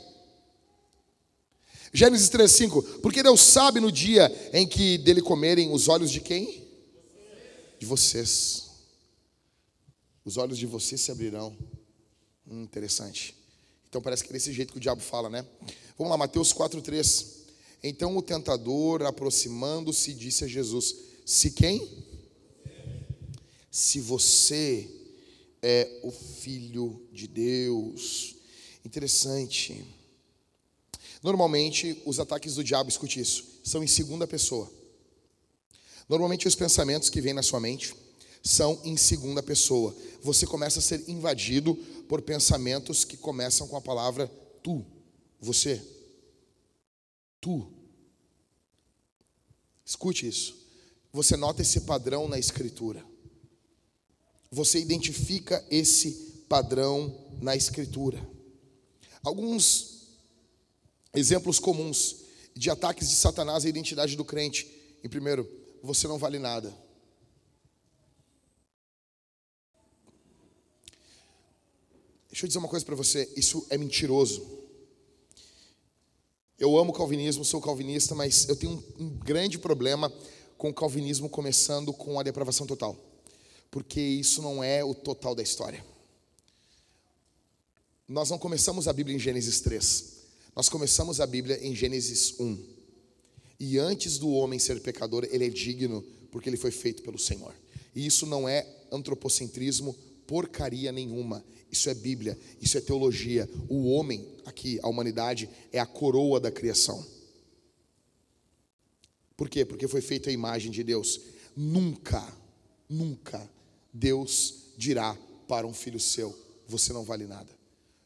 [1.93, 3.01] Gênesis 3,5.
[3.01, 6.65] Porque Deus sabe no dia em que dele comerem os olhos de quem?
[7.77, 8.69] De vocês.
[10.23, 11.55] Os olhos de vocês se abrirão.
[12.47, 13.40] Hum, interessante.
[13.91, 15.45] Então parece que é desse jeito que o diabo fala, né?
[15.97, 17.25] Vamos lá, Mateus 4,3.
[17.83, 22.05] Então o tentador, aproximando-se, disse a Jesus: Se quem?
[23.69, 24.89] Se você
[25.61, 28.37] é o filho de Deus.
[28.85, 29.85] Interessante.
[31.21, 34.71] Normalmente, os ataques do diabo, escute isso, são em segunda pessoa.
[36.07, 37.93] Normalmente, os pensamentos que vêm na sua mente
[38.43, 39.95] são em segunda pessoa.
[40.21, 41.75] Você começa a ser invadido
[42.07, 44.27] por pensamentos que começam com a palavra
[44.63, 44.85] tu,
[45.39, 45.81] você.
[47.39, 47.67] Tu.
[49.85, 50.55] Escute isso.
[51.11, 53.05] Você nota esse padrão na escritura.
[54.49, 58.21] Você identifica esse padrão na escritura.
[59.23, 59.91] Alguns
[61.13, 62.15] Exemplos comuns
[62.55, 64.69] de ataques de Satanás à identidade do crente.
[65.03, 65.47] Em primeiro,
[65.83, 66.73] você não vale nada.
[72.31, 74.59] Deixa eu dizer uma coisa para você, isso é mentiroso.
[76.57, 80.11] Eu amo calvinismo, sou calvinista, mas eu tenho um, um grande problema
[80.57, 82.95] com o calvinismo começando com a depravação total.
[83.69, 85.83] Porque isso não é o total da história.
[88.07, 90.21] Nós não começamos a Bíblia em Gênesis 3.
[90.55, 92.63] Nós começamos a Bíblia em Gênesis 1.
[93.59, 97.53] E antes do homem ser pecador, ele é digno porque ele foi feito pelo Senhor.
[97.93, 99.95] E isso não é antropocentrismo,
[100.31, 101.43] porcaria nenhuma.
[101.69, 103.49] Isso é Bíblia, isso é teologia.
[103.67, 107.05] O homem, aqui, a humanidade, é a coroa da criação.
[109.35, 109.65] Por quê?
[109.65, 111.19] Porque foi feito a imagem de Deus.
[111.53, 112.25] Nunca,
[112.87, 113.45] nunca
[113.91, 115.17] Deus dirá
[115.49, 116.33] para um filho seu:
[116.65, 117.51] você não vale nada.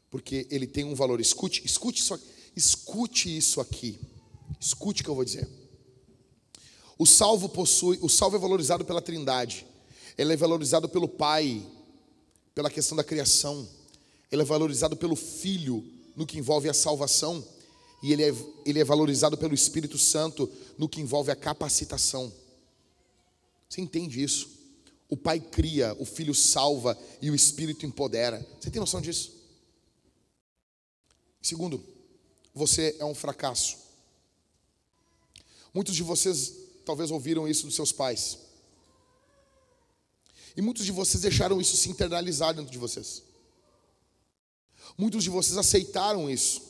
[0.09, 1.21] Porque ele tem um valor.
[1.21, 2.19] Escute, escute isso.
[2.55, 3.99] Escute isso aqui.
[4.59, 5.47] Escute o que eu vou dizer.
[6.97, 9.67] O salvo possui, o salvo é valorizado pela Trindade.
[10.17, 11.63] Ele é valorizado pelo Pai,
[12.55, 13.67] pela questão da criação.
[14.31, 15.83] Ele é valorizado pelo Filho,
[16.15, 17.45] no que envolve a salvação.
[18.01, 18.33] E ele é,
[18.65, 22.31] ele é valorizado pelo Espírito Santo, no que envolve a capacitação.
[23.69, 24.49] Você entende isso?
[25.09, 28.45] O Pai cria, o Filho salva e o Espírito empodera.
[28.59, 29.33] Você tem noção disso?
[31.41, 31.83] Segundo,
[32.53, 33.77] você é um fracasso.
[35.73, 36.53] Muitos de vocês
[36.85, 38.39] talvez ouviram isso dos seus pais.
[40.55, 43.23] E muitos de vocês deixaram isso se internalizar dentro de vocês.
[44.97, 46.61] Muitos de vocês aceitaram isso.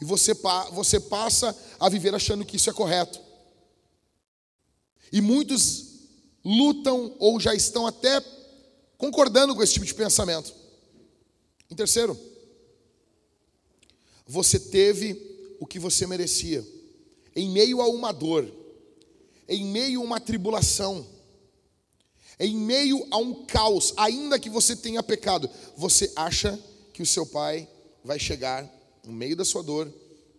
[0.00, 0.34] E você,
[0.72, 3.20] você passa a viver achando que isso é correto.
[5.12, 5.94] E muitos
[6.44, 8.20] lutam ou já estão até
[8.98, 10.52] concordando com esse tipo de pensamento.
[11.70, 12.18] Em terceiro,
[14.26, 16.66] você teve o que você merecia,
[17.34, 18.50] em meio a uma dor,
[19.48, 21.06] em meio a uma tribulação,
[22.38, 26.58] em meio a um caos, ainda que você tenha pecado, você acha
[26.92, 27.68] que o seu pai
[28.02, 28.68] vai chegar
[29.04, 29.92] no meio da sua dor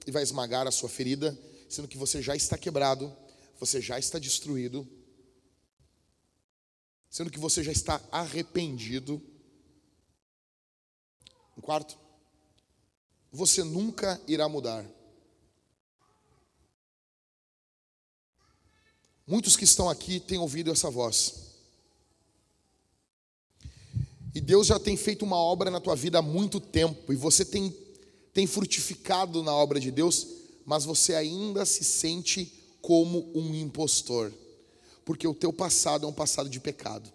[0.05, 1.37] e vai esmagar a sua ferida,
[1.69, 3.15] sendo que você já está quebrado,
[3.59, 4.87] você já está destruído,
[7.09, 9.21] sendo que você já está arrependido.
[11.57, 11.97] Um quarto,
[13.31, 14.85] você nunca irá mudar.
[19.25, 21.44] Muitos que estão aqui têm ouvido essa voz.
[24.35, 27.45] E Deus já tem feito uma obra na tua vida há muito tempo, e você
[27.45, 27.73] tem,
[28.33, 30.27] tem frutificado na obra de Deus,
[30.65, 34.33] mas você ainda se sente como um impostor,
[35.05, 37.09] porque o teu passado é um passado de pecado.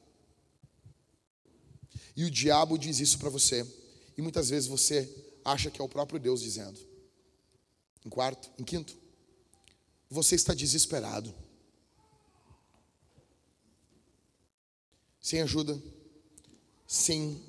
[2.17, 3.67] E o diabo diz isso para você,
[4.17, 5.07] e muitas vezes você
[5.45, 6.81] acha que é o próprio Deus dizendo.
[8.03, 8.97] Em quarto, em quinto,
[10.09, 11.35] você está desesperado.
[15.21, 15.79] Sem ajuda,
[16.91, 17.41] sem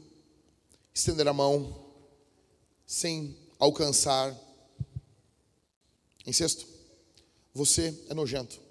[0.93, 1.83] estender a mão,
[2.85, 4.39] sem alcançar.
[6.27, 6.67] Em sexto,
[7.51, 8.61] você é nojento.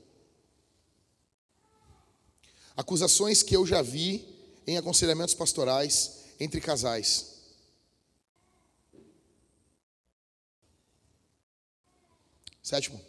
[2.76, 4.24] Acusações que eu já vi
[4.64, 7.40] em aconselhamentos pastorais entre casais.
[12.62, 13.00] Sétimo,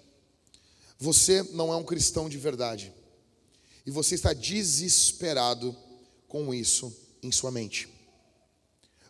[0.98, 2.92] você não é um cristão de verdade.
[3.86, 5.78] E você está desesperado
[6.28, 7.88] com isso em sua mente.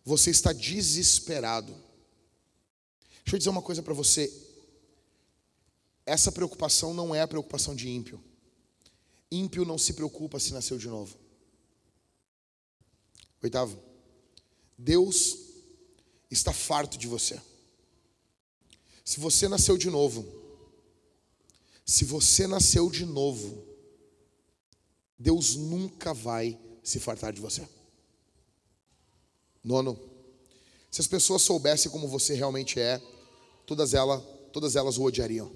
[0.04, 1.74] Você está desesperado.
[3.24, 4.32] Deixa eu dizer uma coisa para você.
[6.06, 8.22] Essa preocupação não é a preocupação de ímpio.
[9.32, 11.18] Ímpio não se preocupa se nasceu de novo.
[13.42, 13.80] Oitavo,
[14.78, 15.38] Deus
[16.30, 17.42] está farto de você.
[19.04, 20.26] Se você nasceu de novo,
[21.86, 23.66] se você nasceu de novo,
[25.18, 27.68] Deus nunca vai se fartar de você.
[29.64, 30.00] Nono,
[30.90, 33.02] se as pessoas soubessem como você realmente é,
[33.66, 34.22] todas elas,
[34.52, 35.52] todas elas o odiariam.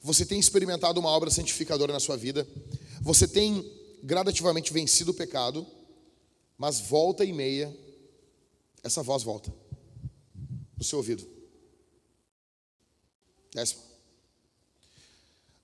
[0.00, 2.46] Você tem experimentado uma obra santificadora na sua vida,
[3.00, 3.64] você tem
[4.02, 5.66] gradativamente vencido o pecado,
[6.56, 7.74] mas volta e meia,
[8.82, 9.52] essa voz volta
[10.76, 11.26] no seu ouvido.
[13.52, 13.82] Décimo.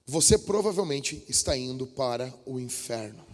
[0.06, 3.33] Você provavelmente está indo para o inferno.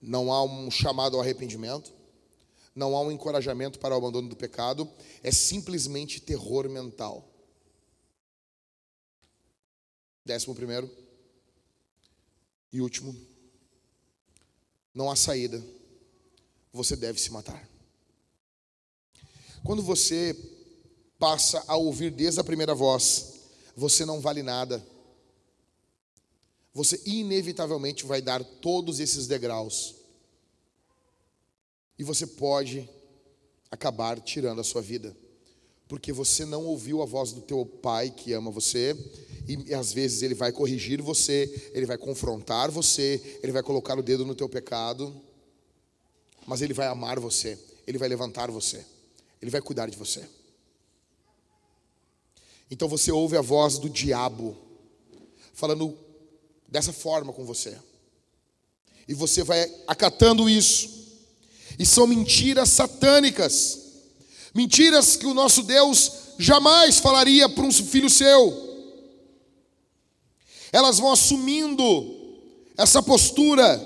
[0.00, 1.92] Não há um chamado ao arrependimento,
[2.74, 4.88] não há um encorajamento para o abandono do pecado,
[5.22, 7.28] é simplesmente terror mental.
[10.24, 10.88] Décimo primeiro.
[12.72, 13.16] E último,
[14.94, 15.64] não há saída,
[16.72, 17.68] você deve se matar.
[19.64, 20.36] Quando você
[21.18, 23.34] passa a ouvir desde a primeira voz,
[23.74, 24.84] você não vale nada,
[26.78, 29.96] você inevitavelmente vai dar todos esses degraus,
[31.98, 32.88] e você pode
[33.68, 35.16] acabar tirando a sua vida,
[35.88, 38.96] porque você não ouviu a voz do teu pai que ama você,
[39.48, 44.02] e, às vezes ele vai corrigir você, ele vai confrontar você, ele vai colocar o
[44.02, 45.20] dedo no teu pecado,
[46.46, 48.86] mas ele vai amar você, ele vai levantar você,
[49.42, 50.24] ele vai cuidar de você.
[52.70, 54.56] Então você ouve a voz do diabo
[55.52, 56.06] falando
[56.68, 57.76] dessa forma com você.
[59.06, 60.88] E você vai acatando isso.
[61.78, 63.78] E são mentiras satânicas.
[64.54, 68.68] Mentiras que o nosso Deus jamais falaria para um filho seu
[70.72, 72.16] elas vão assumindo
[72.76, 73.80] essa postura,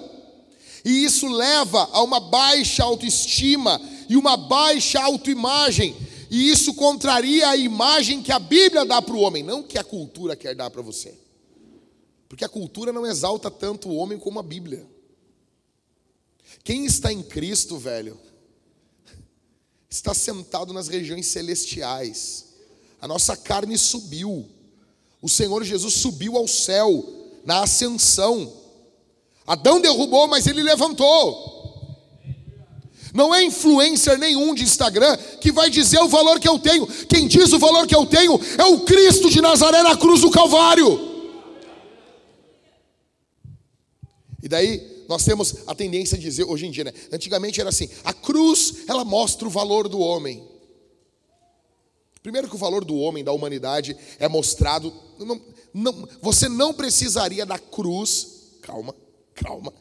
[0.85, 5.97] e isso leva a uma baixa autoestima e uma baixa autoimagem,
[6.31, 9.85] e isso contraria a imagem que a Bíblia dá para o homem, não que a
[9.85, 11.15] cultura quer dar para você,
[12.33, 14.87] porque a cultura não exalta tanto o homem como a Bíblia.
[16.65, 18.19] Quem está em Cristo, velho,
[19.91, 22.47] está sentado nas regiões celestiais,
[23.03, 24.49] a nossa carne subiu.
[25.21, 27.05] O Senhor Jesus subiu ao céu
[27.45, 28.51] na ascensão.
[29.47, 31.99] Adão derrubou, mas ele levantou.
[33.13, 36.87] Não é influencer nenhum de Instagram que vai dizer o valor que eu tenho.
[36.87, 40.31] Quem diz o valor que eu tenho é o Cristo de Nazaré na cruz do
[40.31, 41.13] Calvário.
[44.42, 46.93] E daí nós temos a tendência a dizer hoje em dia, né?
[47.11, 50.47] Antigamente era assim: a cruz ela mostra o valor do homem.
[52.23, 54.93] Primeiro que o valor do homem, da humanidade, é mostrado.
[55.19, 55.41] Não,
[55.75, 58.59] não, você não precisaria da cruz.
[58.63, 58.95] Calma,
[59.35, 59.73] calma,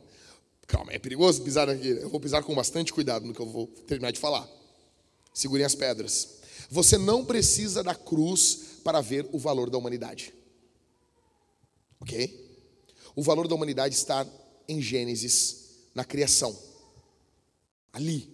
[0.66, 0.92] calma.
[0.92, 1.88] É perigoso pisar aqui.
[1.88, 4.50] Eu vou pisar com bastante cuidado no que eu vou terminar de falar.
[5.34, 6.39] Segurem as pedras.
[6.70, 10.34] Você não precisa da cruz para ver o valor da humanidade.
[12.00, 12.41] Ok?
[13.16, 14.26] O valor da humanidade está
[14.72, 15.57] em Gênesis,
[15.93, 16.57] na criação.
[17.93, 18.30] Ali.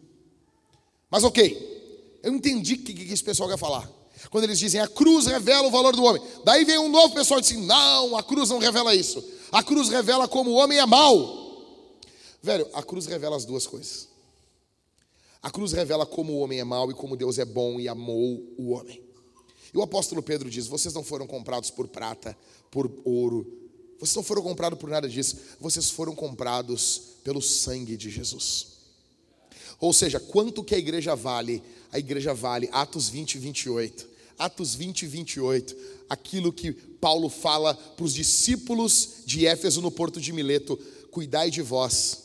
[1.09, 3.89] Mas ok, eu entendi o que, que esse pessoal quer falar.
[4.29, 6.21] Quando eles dizem a cruz revela o valor do homem.
[6.43, 9.23] Daí vem um novo pessoal e diz assim, não, a cruz não revela isso.
[9.51, 11.47] A cruz revela como o homem é mau.
[12.41, 14.07] Velho, a cruz revela as duas coisas.
[15.41, 18.53] A cruz revela como o homem é mau e como Deus é bom e amou
[18.57, 19.01] o homem.
[19.73, 22.37] E o apóstolo Pedro diz: Vocês não foram comprados por prata,
[22.71, 23.66] por ouro,
[23.99, 28.77] vocês não foram comprados por nada disso, vocês foram comprados pelo sangue de Jesus.
[29.79, 31.63] Ou seja, quanto que a igreja vale?
[31.91, 34.07] A igreja vale, Atos 20, 28.
[34.37, 35.75] Atos 20, 28.
[36.09, 40.77] Aquilo que Paulo fala para os discípulos de Éfeso no porto de Mileto:
[41.11, 42.23] cuidai de vós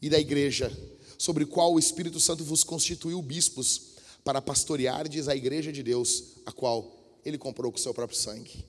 [0.00, 0.72] e da igreja,
[1.18, 6.52] sobre qual o Espírito Santo vos constituiu bispos, para pastoreardes a igreja de Deus, a
[6.52, 8.64] qual ele comprou com o seu próprio sangue.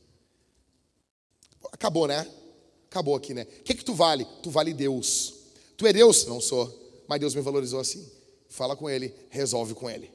[1.72, 2.30] Acabou, né?
[2.90, 3.44] Acabou aqui, né?
[3.44, 4.26] O que, que tu vale?
[4.42, 5.34] Tu vale Deus.
[5.78, 6.26] Tu é Deus?
[6.26, 8.10] Não sou, mas Deus me valorizou assim.
[8.48, 10.12] Fala com ele, resolve com ele.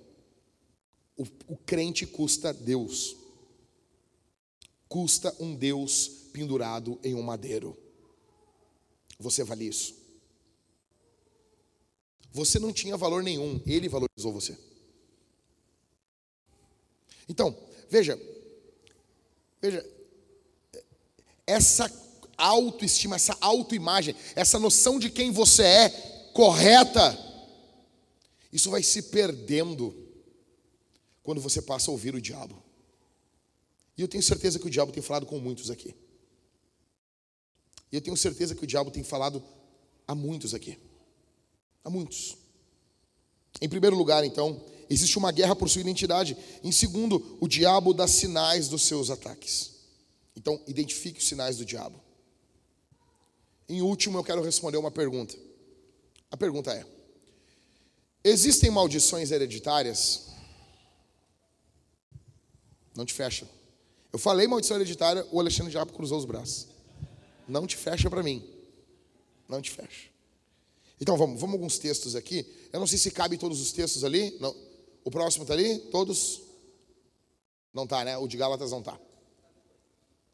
[1.16, 3.16] O, o crente custa Deus.
[4.88, 7.76] Custa um Deus pendurado em um madeiro.
[9.18, 9.94] Você vale isso.
[12.32, 14.57] Você não tinha valor nenhum, ele valorizou você.
[17.28, 17.57] Então,
[17.88, 18.18] veja,
[19.61, 19.84] veja,
[21.51, 21.90] essa
[22.36, 25.88] autoestima, essa autoimagem, essa noção de quem você é
[26.32, 27.18] correta,
[28.53, 29.94] isso vai se perdendo
[31.22, 32.62] quando você passa a ouvir o diabo.
[33.96, 35.94] E eu tenho certeza que o diabo tem falado com muitos aqui.
[37.92, 39.42] E eu tenho certeza que o diabo tem falado
[40.07, 40.78] a muitos aqui.
[41.84, 42.36] A muitos.
[43.61, 46.36] Em primeiro lugar, então, existe uma guerra por sua identidade.
[46.62, 49.80] Em segundo, o diabo dá sinais dos seus ataques.
[50.37, 52.01] Então, identifique os sinais do diabo.
[53.68, 55.37] Em último, eu quero responder uma pergunta.
[56.31, 56.85] A pergunta é:
[58.24, 60.28] existem maldições hereditárias?
[62.95, 63.49] Não te fecha.
[64.12, 66.66] Eu falei maldição hereditária, o Alexandre Diabo cruzou os braços.
[67.47, 68.45] Não te fecha para mim.
[69.49, 70.11] Não te fecha.
[71.01, 72.47] Então vamos, vamos alguns textos aqui.
[72.72, 74.37] Eu não sei se cabe todos os textos ali.
[74.41, 74.55] Não.
[75.05, 75.78] O próximo está ali?
[75.91, 76.43] Todos?
[77.72, 78.18] Não tá, né?
[78.18, 79.01] O de Gálatas não tá.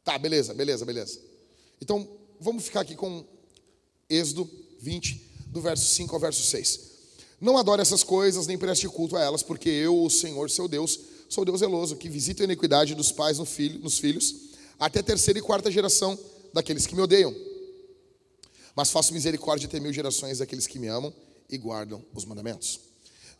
[0.07, 1.19] Tá, beleza, beleza, beleza.
[1.83, 3.25] Então, vamos ficar aqui com
[4.09, 4.49] Êxodo
[4.79, 6.81] 20, do verso 5 ao verso 6.
[7.41, 11.01] Não adore essas coisas, nem preste culto a elas, porque eu, o Senhor, seu Deus,
[11.29, 15.41] sou Deus zeloso, que visita a iniquidade dos pais no filho, nos filhos, até terceira
[15.41, 16.17] e quarta geração
[16.55, 17.35] daqueles que me odeiam.
[18.77, 21.13] Mas faço misericórdia até mil gerações daqueles que me amam
[21.51, 22.79] e guardam os mandamentos.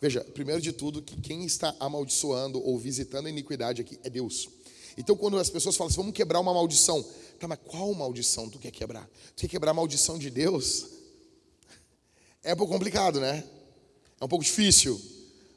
[0.01, 4.49] Veja, primeiro de tudo, que quem está amaldiçoando ou visitando a iniquidade aqui é Deus.
[4.97, 7.05] Então, quando as pessoas falam assim, vamos quebrar uma maldição,
[7.39, 9.09] tá, mas qual maldição tu quer quebrar?
[9.35, 10.87] Tu quer quebrar a maldição de Deus?
[12.43, 13.45] É um pouco complicado, né?
[14.21, 15.01] É um pouco difícil.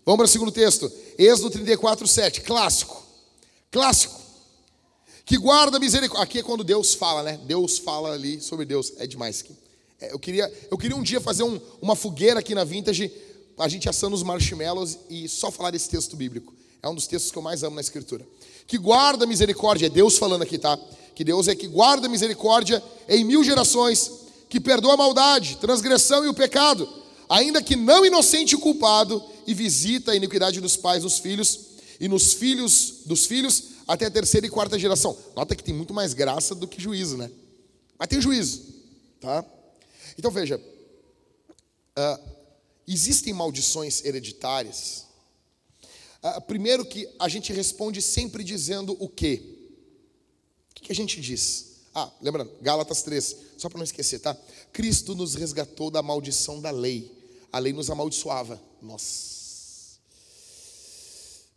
[0.06, 0.92] Vamos para o segundo texto.
[1.18, 2.42] Êxodo 34, 7.
[2.42, 3.02] Clássico.
[3.72, 4.20] Clássico.
[5.26, 6.24] Que guarda misericórdia.
[6.24, 7.40] Aqui é quando Deus fala, né?
[7.46, 8.94] Deus fala ali sobre Deus.
[8.98, 9.46] É demais.
[10.02, 13.12] É, eu, queria, eu queria um dia fazer um, uma fogueira aqui na Vintage,
[13.58, 16.54] a gente assando os marshmallows e só falar desse texto bíblico.
[16.82, 18.26] É um dos textos que eu mais amo na Escritura.
[18.70, 19.88] Que guarda misericórdia.
[19.88, 20.80] É Deus falando aqui, tá?
[21.14, 24.10] Que Deus é que guarda misericórdia em mil gerações.
[24.48, 26.88] Que perdoa a maldade, transgressão e o pecado
[27.30, 31.60] ainda que não inocente e culpado, e visita a iniquidade dos pais nos filhos,
[32.00, 35.16] e nos filhos dos filhos até a terceira e quarta geração.
[35.36, 37.30] Nota que tem muito mais graça do que juízo, né?
[37.98, 38.64] Mas tem juízo,
[39.22, 39.46] tá?
[40.18, 42.30] Então veja, uh,
[42.88, 45.06] existem maldições hereditárias.
[46.24, 49.42] Uh, primeiro que a gente responde sempre dizendo o quê?
[50.72, 51.68] O que a gente diz?
[51.94, 54.38] Ah, lembrando, Gálatas 3, só para não esquecer, tá?
[54.72, 57.20] Cristo nos resgatou da maldição da lei
[57.52, 58.62] a lei nos amaldiçoava.
[58.82, 60.00] Nossa.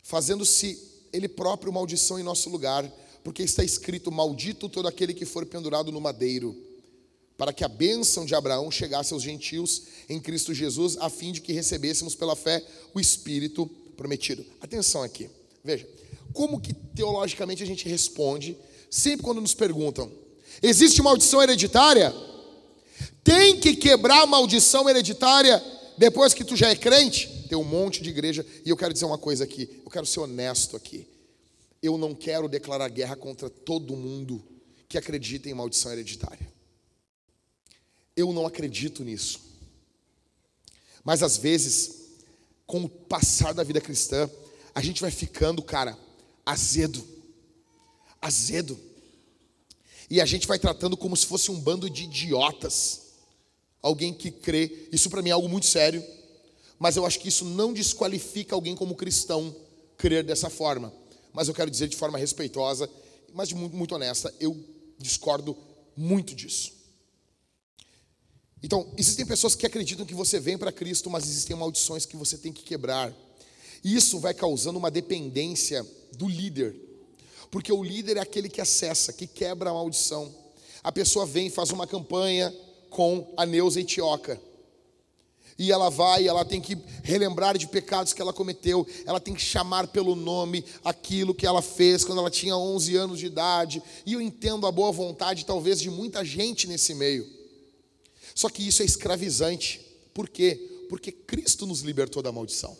[0.03, 0.79] Fazendo-se
[1.11, 2.89] ele próprio maldição em nosso lugar,
[3.23, 6.55] porque está escrito: Maldito todo aquele que for pendurado no madeiro,
[7.37, 11.41] para que a bênção de Abraão chegasse aos gentios em Cristo Jesus, a fim de
[11.41, 13.69] que recebêssemos pela fé o Espírito
[14.03, 14.45] prometido.
[14.59, 15.29] Atenção aqui,
[15.63, 15.87] veja,
[16.33, 18.57] como que teologicamente a gente responde
[18.89, 20.11] sempre quando nos perguntam:
[20.61, 22.13] existe maldição hereditária?
[23.23, 25.63] Tem que quebrar maldição hereditária
[25.97, 28.45] depois que tu já é crente, tem um monte de igreja.
[28.65, 29.81] E eu quero dizer uma coisa aqui.
[29.85, 31.07] Eu quero ser honesto aqui.
[31.81, 34.43] Eu não quero declarar guerra contra todo mundo
[34.89, 36.51] que acredita em maldição hereditária.
[38.17, 39.39] Eu não acredito nisso.
[41.05, 42.02] Mas às vezes,
[42.73, 44.27] com o passar da vida cristã,
[44.73, 45.95] a gente vai ficando, cara,
[46.43, 47.05] azedo.
[48.19, 48.79] Azedo.
[50.09, 53.13] E a gente vai tratando como se fosse um bando de idiotas
[53.79, 54.87] alguém que crê.
[54.91, 56.03] Isso para mim é algo muito sério,
[56.79, 59.55] mas eu acho que isso não desqualifica alguém como cristão
[59.95, 60.91] crer dessa forma.
[61.31, 62.89] Mas eu quero dizer de forma respeitosa,
[63.35, 64.59] mas muito, muito honesta, eu
[64.97, 65.55] discordo
[65.95, 66.73] muito disso.
[68.63, 72.37] Então, existem pessoas que acreditam que você vem para Cristo, mas existem maldições que você
[72.37, 73.13] tem que quebrar.
[73.83, 76.73] Isso vai causando uma dependência do líder,
[77.51, 80.33] porque o líder é aquele que acessa, que quebra a maldição.
[80.81, 82.55] A pessoa vem, faz uma campanha,
[82.89, 84.39] com a Neuza Etioca.
[85.59, 89.41] E ela vai, ela tem que relembrar de pecados que ela cometeu, ela tem que
[89.41, 93.83] chamar pelo nome aquilo que ela fez quando ela tinha 11 anos de idade.
[94.05, 97.42] E eu entendo a boa vontade, talvez, de muita gente nesse meio.
[98.35, 99.81] Só que isso é escravizante.
[100.13, 100.85] Por quê?
[100.89, 102.77] Porque Cristo nos libertou da maldição.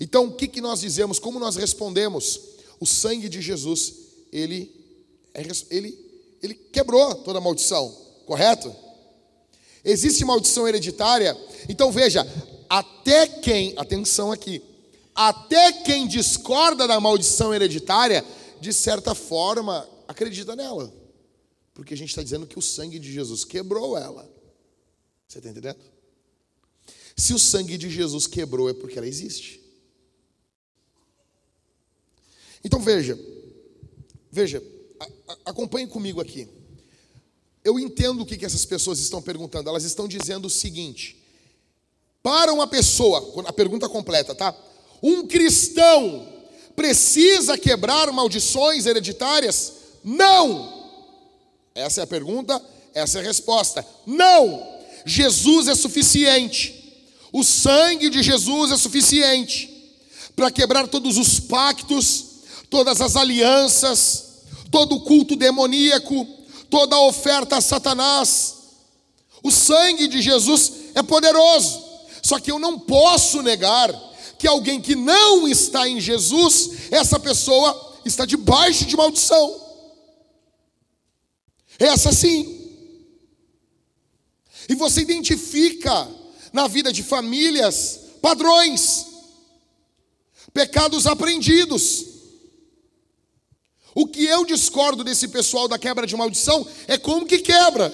[0.00, 1.18] Então, o que, que nós dizemos?
[1.18, 2.40] Como nós respondemos?
[2.80, 3.94] O sangue de Jesus,
[4.32, 4.74] ele,
[5.32, 5.98] é ele,
[6.42, 7.94] ele quebrou toda a maldição,
[8.26, 8.74] correto?
[9.84, 11.36] Existe maldição hereditária?
[11.68, 12.26] Então veja,
[12.68, 14.62] até quem, atenção aqui,
[15.14, 18.24] até quem discorda da maldição hereditária,
[18.60, 20.92] de certa forma, acredita nela.
[21.72, 24.28] Porque a gente está dizendo que o sangue de Jesus quebrou ela.
[25.28, 25.78] Você está entendendo?
[27.16, 29.60] Se o sangue de Jesus quebrou, é porque ela existe.
[32.64, 33.18] Então veja,
[34.30, 34.62] veja,
[35.44, 36.48] acompanhe comigo aqui.
[37.62, 39.68] Eu entendo o que, que essas pessoas estão perguntando.
[39.68, 41.22] Elas estão dizendo o seguinte:
[42.22, 44.54] para uma pessoa, a pergunta completa, tá?
[45.02, 46.26] Um cristão
[46.74, 49.72] precisa quebrar maldições hereditárias?
[50.02, 50.84] Não!
[51.74, 52.62] Essa é a pergunta,
[52.92, 53.86] essa é a resposta.
[54.06, 54.73] Não!
[55.04, 56.82] Jesus é suficiente.
[57.32, 59.70] O sangue de Jesus é suficiente
[60.36, 62.24] para quebrar todos os pactos,
[62.70, 64.24] todas as alianças,
[64.70, 66.26] todo o culto demoníaco,
[66.70, 68.56] toda a oferta a Satanás.
[69.42, 71.82] O sangue de Jesus é poderoso.
[72.22, 73.92] Só que eu não posso negar
[74.38, 79.60] que alguém que não está em Jesus, essa pessoa está debaixo de maldição.
[81.78, 82.53] Essa sim.
[84.68, 86.08] E você identifica
[86.52, 89.06] na vida de famílias padrões,
[90.52, 92.06] pecados aprendidos.
[93.94, 97.92] O que eu discordo desse pessoal da quebra de maldição é como que quebra.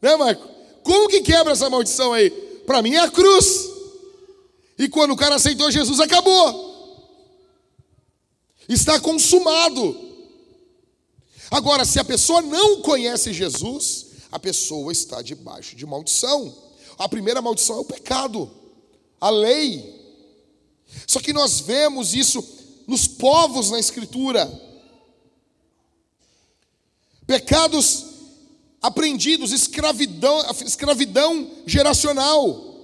[0.00, 0.48] Né, Marco?
[0.82, 2.30] Como que quebra essa maldição aí?
[2.66, 3.70] Para mim é a cruz.
[4.78, 6.74] E quando o cara aceitou Jesus, acabou.
[8.68, 10.12] Está consumado.
[11.50, 14.03] Agora, se a pessoa não conhece Jesus,
[14.34, 16.52] a pessoa está debaixo de maldição.
[16.98, 18.50] A primeira maldição é o pecado,
[19.20, 19.94] a lei.
[21.06, 22.44] Só que nós vemos isso
[22.84, 24.52] nos povos na Escritura.
[27.24, 28.06] Pecados
[28.82, 32.74] aprendidos, escravidão, escravidão geracional.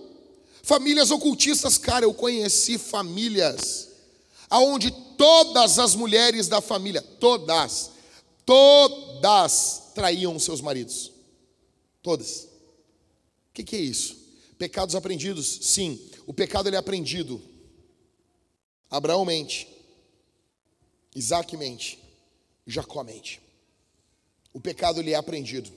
[0.62, 3.88] Famílias ocultistas, cara, eu conheci famílias
[4.48, 7.90] aonde todas as mulheres da família, todas,
[8.46, 11.18] todas traíam seus maridos.
[12.02, 12.44] Todas.
[13.50, 14.16] O que, que, é isso?
[14.58, 15.46] Pecados aprendidos?
[15.62, 17.40] Sim, o pecado ele é aprendido.
[18.90, 19.68] Abraão mente,
[21.14, 21.98] Isaac mente,
[22.66, 23.40] Jacó mente.
[24.52, 25.70] O pecado ele é aprendido.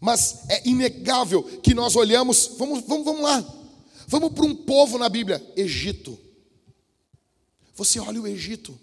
[0.00, 3.54] Mas é inegável que nós olhamos, vamos, vamos, vamos lá,
[4.06, 6.18] vamos para um povo na Bíblia, Egito.
[7.74, 8.78] Você olha o Egito.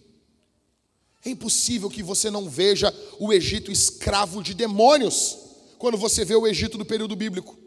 [1.26, 5.43] É impossível que você não veja o Egito escravo de demônios
[5.84, 7.60] quando você vê o Egito do período bíblico.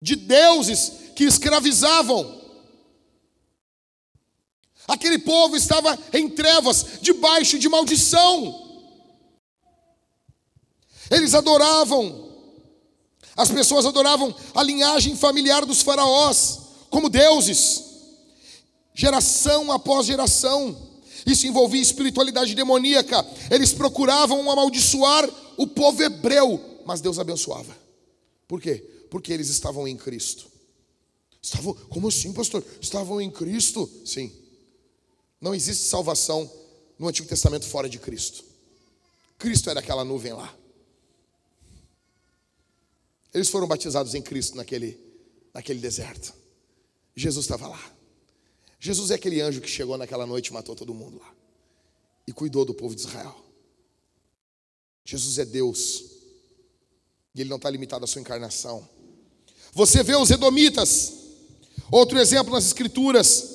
[0.00, 2.40] De deuses que escravizavam.
[4.88, 8.80] Aquele povo estava em trevas, debaixo de maldição.
[11.10, 12.32] Eles adoravam,
[13.36, 16.58] as pessoas adoravam a linhagem familiar dos faraós
[16.88, 17.84] como deuses,
[18.94, 20.74] geração após geração.
[21.26, 23.26] Isso envolvia espiritualidade demoníaca.
[23.50, 27.76] Eles procuravam amaldiçoar o povo hebreu, mas Deus abençoava.
[28.46, 28.84] Por quê?
[29.10, 30.46] Porque eles estavam em Cristo.
[31.42, 32.64] Estavam, como assim, pastor?
[32.80, 33.90] Estavam em Cristo?
[34.04, 34.32] Sim.
[35.40, 36.50] Não existe salvação
[36.98, 38.44] no Antigo Testamento fora de Cristo.
[39.38, 40.56] Cristo era aquela nuvem lá.
[43.34, 44.98] Eles foram batizados em Cristo naquele,
[45.52, 46.32] naquele deserto.
[47.16, 47.92] Jesus estava lá.
[48.78, 51.34] Jesus é aquele anjo que chegou naquela noite e matou todo mundo lá.
[52.26, 53.41] E cuidou do povo de Israel.
[55.04, 56.04] Jesus é Deus.
[57.34, 58.88] E Ele não está limitado à sua encarnação.
[59.72, 61.12] Você vê os Edomitas.
[61.90, 63.50] Outro exemplo nas Escrituras.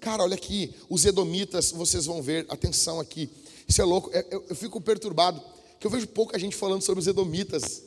[0.00, 0.74] Cara, olha aqui.
[0.88, 2.46] Os Edomitas, vocês vão ver.
[2.48, 3.30] Atenção aqui.
[3.66, 4.10] Isso é louco.
[4.10, 5.42] Eu, eu, eu fico perturbado.
[5.78, 7.82] Que eu vejo pouca gente falando sobre os Edomitas.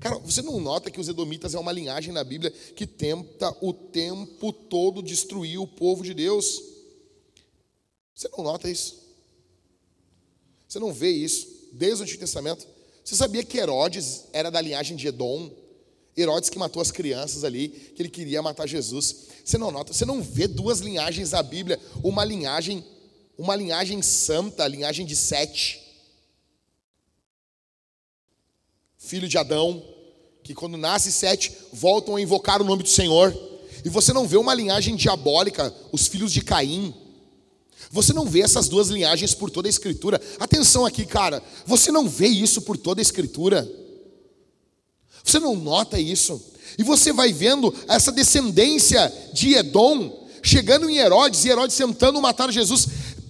[0.00, 3.72] Cara, você não nota que os edomitas é uma linhagem na Bíblia que tenta o
[3.72, 6.60] tempo todo destruir o povo de Deus?
[8.14, 9.02] Você não nota isso?
[10.68, 12.66] Você não vê isso desde o Antigo Testamento?
[13.04, 15.50] Você sabia que Herodes era da linhagem de Edom?
[16.16, 19.26] Herodes que matou as crianças ali, que ele queria matar Jesus.
[19.44, 22.84] Você não nota, você não vê duas linhagens na Bíblia, uma linhagem,
[23.36, 25.82] uma linhagem santa, a linhagem de Sete,
[28.96, 29.84] filho de Adão,
[30.42, 33.34] que quando nasce Sete, voltam a invocar o nome do Senhor.
[33.84, 36.94] E você não vê uma linhagem diabólica, os filhos de Caim.
[37.94, 40.20] Você não vê essas duas linhagens por toda a Escritura.
[40.40, 41.40] Atenção aqui, cara.
[41.64, 43.70] Você não vê isso por toda a Escritura.
[45.22, 46.42] Você não nota isso.
[46.76, 52.50] E você vai vendo essa descendência de Edom chegando em Herodes e Herodes tentando matar
[52.50, 52.88] Jesus.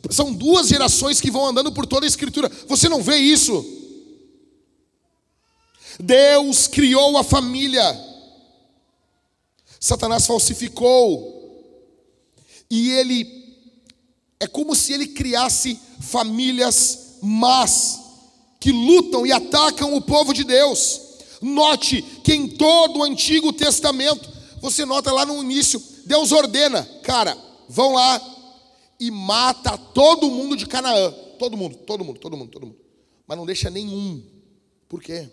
[0.08, 2.50] São duas gerações que vão andando por toda a Escritura.
[2.66, 3.62] Você não vê isso?
[6.00, 7.84] Deus criou a família.
[9.78, 11.34] Satanás falsificou.
[12.70, 13.43] E ele
[14.40, 18.00] é como se ele criasse famílias más
[18.60, 21.00] que lutam e atacam o povo de Deus.
[21.40, 24.28] Note que em todo o Antigo Testamento,
[24.60, 27.36] você nota lá no início, Deus ordena, cara,
[27.68, 28.20] vão lá
[28.98, 31.12] e mata todo mundo de Canaã.
[31.38, 32.78] Todo mundo, todo mundo, todo mundo, todo mundo.
[33.26, 34.22] Mas não deixa nenhum.
[34.88, 35.28] Por quê?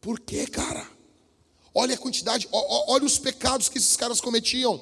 [0.00, 0.86] Por quê, cara?
[1.74, 4.80] Olha a quantidade, olha os pecados que esses caras cometiam.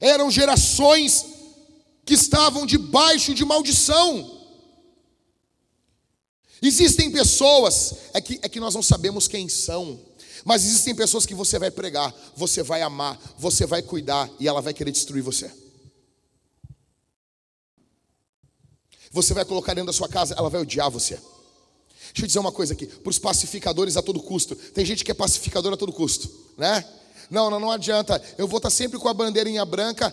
[0.00, 1.24] Eram gerações
[2.04, 4.42] que estavam debaixo de maldição.
[6.60, 10.00] Existem pessoas, é que, é que nós não sabemos quem são,
[10.44, 14.60] mas existem pessoas que você vai pregar, você vai amar, você vai cuidar e ela
[14.60, 15.50] vai querer destruir você.
[19.10, 21.14] Você vai colocar dentro da sua casa, ela vai odiar você.
[21.14, 24.54] Deixa eu dizer uma coisa aqui, para os pacificadores a todo custo.
[24.56, 26.84] Tem gente que é pacificador a todo custo, né?
[27.30, 28.20] Não, não, não adianta.
[28.36, 30.12] Eu vou estar sempre com a bandeirinha branca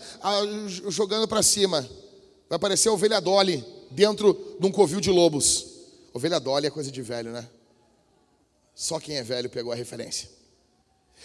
[0.87, 1.81] jogando para cima.
[2.49, 5.65] Vai aparecer a ovelha Dolly dentro de um covil de lobos.
[6.13, 7.47] Ovelha Dolly é coisa de velho, né?
[8.75, 10.29] Só quem é velho pegou a referência.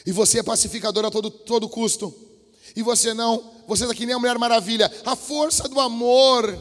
[0.04, 2.14] E você é pacificador a todo, todo custo.
[2.74, 4.92] E você não, você está que nem a Mulher Maravilha.
[5.04, 6.56] A força do amor.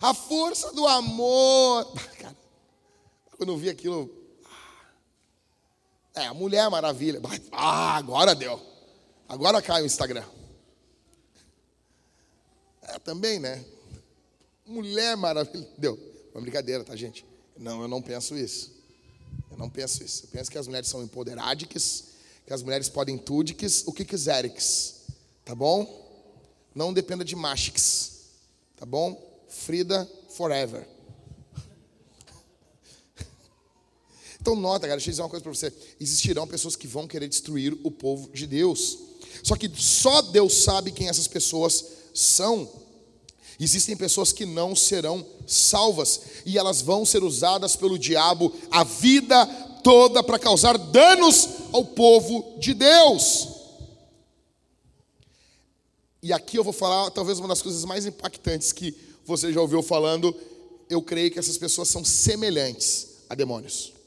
[0.00, 1.92] A força do amor.
[3.36, 4.21] Quando eu vi aquilo.
[6.14, 7.20] É, a Mulher Maravilha.
[7.50, 8.60] Ah, agora deu.
[9.28, 10.24] Agora cai o Instagram.
[12.82, 13.64] É, também, né?
[14.66, 15.68] Mulher maravilhosa.
[15.78, 15.98] Deu.
[16.34, 17.24] Uma brincadeira, tá, gente?
[17.56, 18.72] Não, eu não penso isso.
[19.50, 20.24] Eu não penso isso.
[20.24, 22.04] Eu penso que as mulheres são empoderadas,
[22.46, 24.52] que as mulheres podem tudo, que o que quiserem.
[25.44, 25.86] Tá bom?
[26.74, 28.20] Não dependa de machix.
[28.76, 29.20] Tá bom?
[29.48, 30.88] Frida forever.
[34.42, 35.72] Então nota, cara, deixa eu dizer uma coisa para você.
[36.00, 38.98] Existirão pessoas que vão querer destruir o povo de Deus.
[39.40, 42.68] Só que só Deus sabe quem essas pessoas são.
[43.60, 49.46] Existem pessoas que não serão salvas e elas vão ser usadas pelo diabo a vida
[49.84, 53.46] toda para causar danos ao povo de Deus.
[56.20, 58.92] E aqui eu vou falar talvez uma das coisas mais impactantes que
[59.24, 60.34] você já ouviu falando.
[60.90, 64.01] Eu creio que essas pessoas são semelhantes a demônios.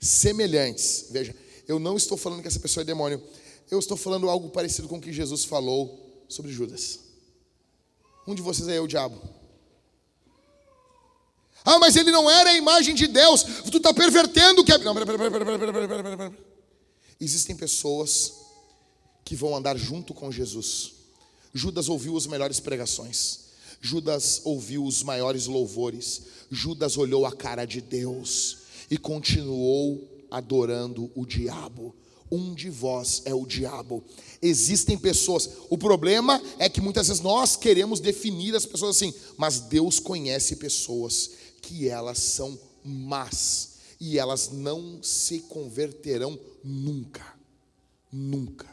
[0.00, 1.06] Semelhantes.
[1.10, 1.34] Veja,
[1.66, 3.22] eu não estou falando que essa pessoa é demônio.
[3.70, 7.00] Eu estou falando algo parecido com o que Jesus falou sobre Judas.
[8.26, 9.20] Um de vocês é o diabo.
[11.64, 13.42] Ah, mas ele não era a imagem de Deus.
[13.70, 14.78] Tu está pervertendo o que é.
[14.78, 16.32] Não, pera, pera, pera,
[17.20, 18.32] Existem pessoas
[19.24, 20.92] que vão andar junto com Jesus.
[21.52, 23.48] Judas ouviu as melhores pregações.
[23.80, 26.22] Judas ouviu os maiores louvores.
[26.50, 31.94] Judas olhou a cara de Deus e continuou adorando o diabo
[32.30, 34.04] um de vós é o diabo.
[34.40, 39.60] Existem pessoas, o problema é que muitas vezes nós queremos definir as pessoas assim, mas
[39.60, 41.30] Deus conhece pessoas
[41.62, 47.36] que elas são más e elas não se converterão nunca.
[48.12, 48.68] Nunca.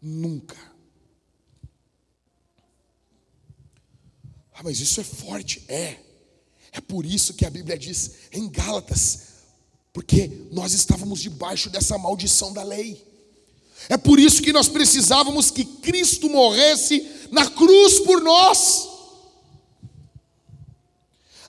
[0.00, 0.56] Nunca.
[4.54, 5.64] Ah, mas isso é forte.
[5.68, 5.98] É.
[6.72, 9.31] É por isso que a Bíblia diz em Gálatas
[9.92, 13.04] porque nós estávamos debaixo dessa maldição da lei.
[13.88, 18.88] É por isso que nós precisávamos que Cristo morresse na cruz por nós.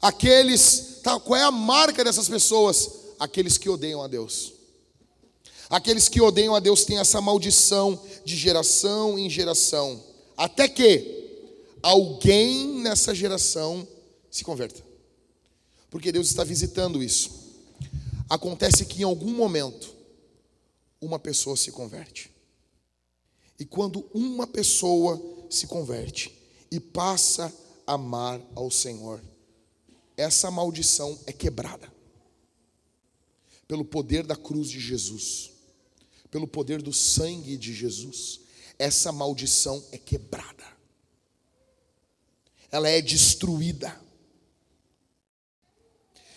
[0.02, 2.90] Aqueles, tá, qual é a marca dessas pessoas?
[3.20, 4.54] Aqueles que odeiam a Deus.
[5.70, 10.04] Aqueles que odeiam a Deus têm essa maldição de geração em geração,
[10.36, 11.24] até que
[11.82, 13.88] alguém nessa geração
[14.30, 14.84] se converta.
[15.90, 17.43] Porque Deus está visitando isso.
[18.30, 19.96] Acontece que em algum momento
[21.00, 22.32] uma pessoa se converte.
[23.60, 26.34] E quando uma pessoa se converte
[26.72, 27.54] e passa
[27.86, 29.22] a amar ao Senhor,
[30.18, 31.92] essa maldição é quebrada.
[33.68, 35.52] Pelo poder da cruz de Jesus,
[36.30, 38.42] pelo poder do sangue de Jesus,
[38.78, 40.64] essa maldição é quebrada.
[42.72, 44.02] Ela é destruída.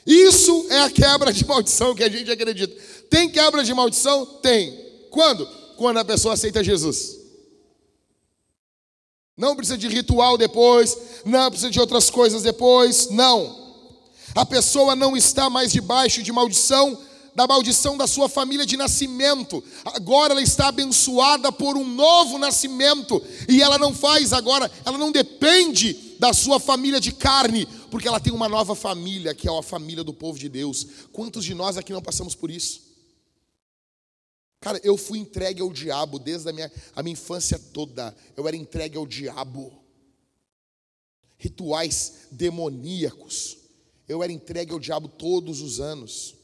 [0.07, 2.75] Isso é a quebra de maldição que a gente acredita.
[3.11, 4.25] Tem quebra de maldição?
[4.41, 4.73] Tem.
[5.11, 5.47] Quando?
[5.77, 7.17] Quando a pessoa aceita Jesus.
[9.37, 13.67] Não precisa de ritual depois, não precisa de outras coisas depois, não.
[14.35, 16.99] A pessoa não está mais debaixo de maldição
[17.37, 19.63] da maldição da sua família de nascimento.
[19.85, 23.23] Agora ela está abençoada por um novo nascimento.
[23.47, 28.19] E ela não faz agora, ela não depende da sua família de carne, porque ela
[28.19, 30.87] tem uma nova família, que é a família do povo de Deus.
[31.13, 32.87] Quantos de nós aqui não passamos por isso?
[34.59, 38.17] Cara, eu fui entregue ao diabo desde a minha, a minha infância toda.
[38.35, 39.71] Eu era entregue ao diabo.
[41.37, 43.59] Rituais demoníacos.
[44.09, 46.36] Eu era entregue ao diabo todos os anos.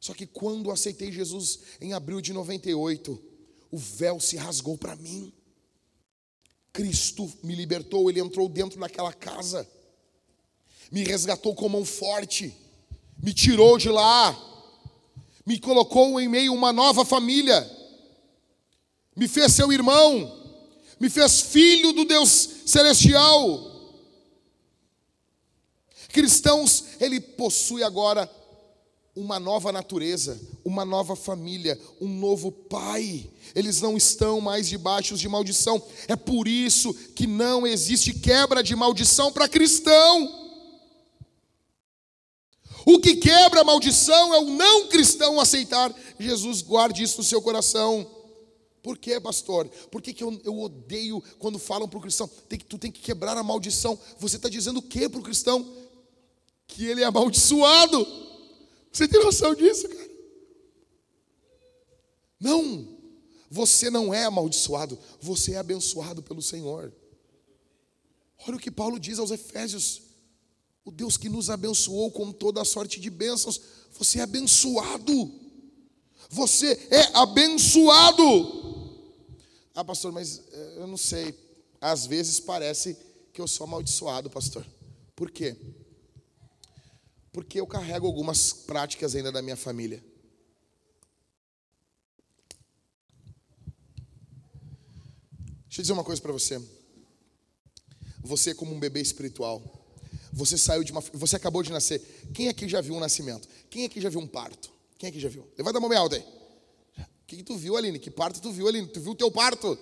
[0.00, 3.22] Só que quando aceitei Jesus em abril de 98,
[3.70, 5.30] o véu se rasgou para mim.
[6.72, 9.68] Cristo me libertou, ele entrou dentro daquela casa,
[10.90, 12.56] me resgatou com mão forte,
[13.22, 14.34] me tirou de lá,
[15.44, 17.68] me colocou em meio a uma nova família,
[19.14, 20.38] me fez seu irmão,
[20.98, 23.68] me fez filho do Deus celestial.
[26.08, 28.26] Cristãos, ele possui agora
[29.20, 33.28] uma nova natureza, uma nova família, um novo pai.
[33.54, 35.82] Eles não estão mais debaixo de maldição.
[36.08, 40.40] É por isso que não existe quebra de maldição para cristão.
[42.86, 46.62] O que quebra a maldição é o não cristão aceitar Jesus.
[46.62, 48.06] Guarde isso no seu coração.
[48.82, 49.68] Por quê, pastor?
[49.90, 52.28] Por que, que eu, eu odeio quando falam para o cristão?
[52.48, 53.98] Tem que, tu tem que quebrar a maldição.
[54.18, 55.70] Você está dizendo o que para o cristão?
[56.66, 58.29] Que ele é amaldiçoado.
[58.92, 60.10] Você tem noção disso, cara?
[62.40, 62.98] Não,
[63.50, 66.92] você não é amaldiçoado, você é abençoado pelo Senhor.
[68.46, 70.02] Olha o que Paulo diz aos Efésios:
[70.84, 73.60] o Deus que nos abençoou com toda a sorte de bênçãos,
[73.92, 75.32] você é abençoado,
[76.30, 78.70] você é abençoado.
[79.74, 81.34] Ah, pastor, mas eh, eu não sei,
[81.80, 82.96] às vezes parece
[83.32, 84.66] que eu sou amaldiçoado, pastor.
[85.14, 85.56] Por quê?
[87.32, 90.02] Porque eu carrego algumas práticas ainda da minha família.
[95.66, 96.60] Deixa eu dizer uma coisa para você.
[98.22, 99.62] Você é como um bebê espiritual.
[100.32, 102.00] Você saiu de uma, você acabou de nascer.
[102.34, 103.48] Quem aqui já viu um nascimento?
[103.68, 104.70] Quem aqui já viu um parto?
[104.98, 105.46] Quem aqui já viu?
[105.56, 106.22] Levanta a mão bem alta aí.
[106.22, 107.98] O que, que tu viu, Aline?
[107.98, 108.88] Que parto tu viu, Aline?
[108.88, 109.78] Tu viu o teu parto?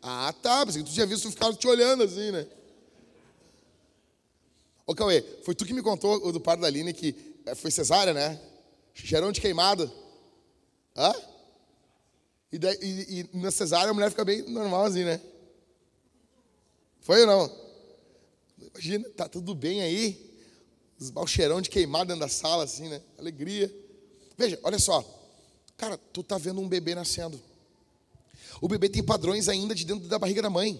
[0.00, 0.64] Ah, tá.
[0.66, 2.46] Mas tu já viu, tu ficava te olhando assim, né?
[4.92, 7.16] Ô Cauê, foi tu que me contou o do parto da Aline que
[7.46, 8.38] eh, foi cesárea, né?
[8.92, 9.90] Gerão de queimado.
[10.94, 11.14] Hã?
[12.52, 15.18] E, e, e, na cesárea a mulher fica bem normal assim, né?
[17.00, 17.58] Foi ou não?
[18.58, 20.30] Imagina, tá tudo bem aí?
[21.00, 23.00] Os balcheirão de queimado dentro da sala, assim, né?
[23.18, 23.74] Alegria.
[24.36, 25.02] Veja, olha só.
[25.78, 27.40] Cara, tu tá vendo um bebê nascendo.
[28.60, 30.78] O bebê tem padrões ainda de dentro da barriga da mãe.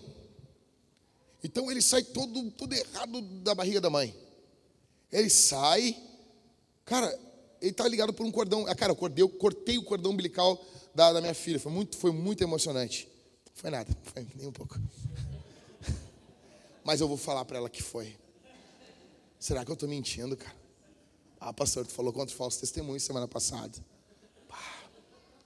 [1.42, 4.14] Então ele sai todo, todo errado da barriga da mãe.
[5.10, 5.96] Ele sai,
[6.84, 7.18] cara,
[7.60, 8.66] ele tá ligado por um cordão.
[8.66, 10.64] Ah, cara, eu cortei, eu cortei o cordão umbilical
[10.94, 11.58] da, da minha filha.
[11.60, 13.08] Foi muito, foi muito emocionante.
[13.54, 14.78] Foi nada, foi nem um pouco.
[16.84, 18.16] Mas eu vou falar para ela que foi.
[19.38, 20.56] Será que eu estou mentindo, cara?
[21.40, 23.78] Ah, pastor, tu falou contra falso testemunho semana passada.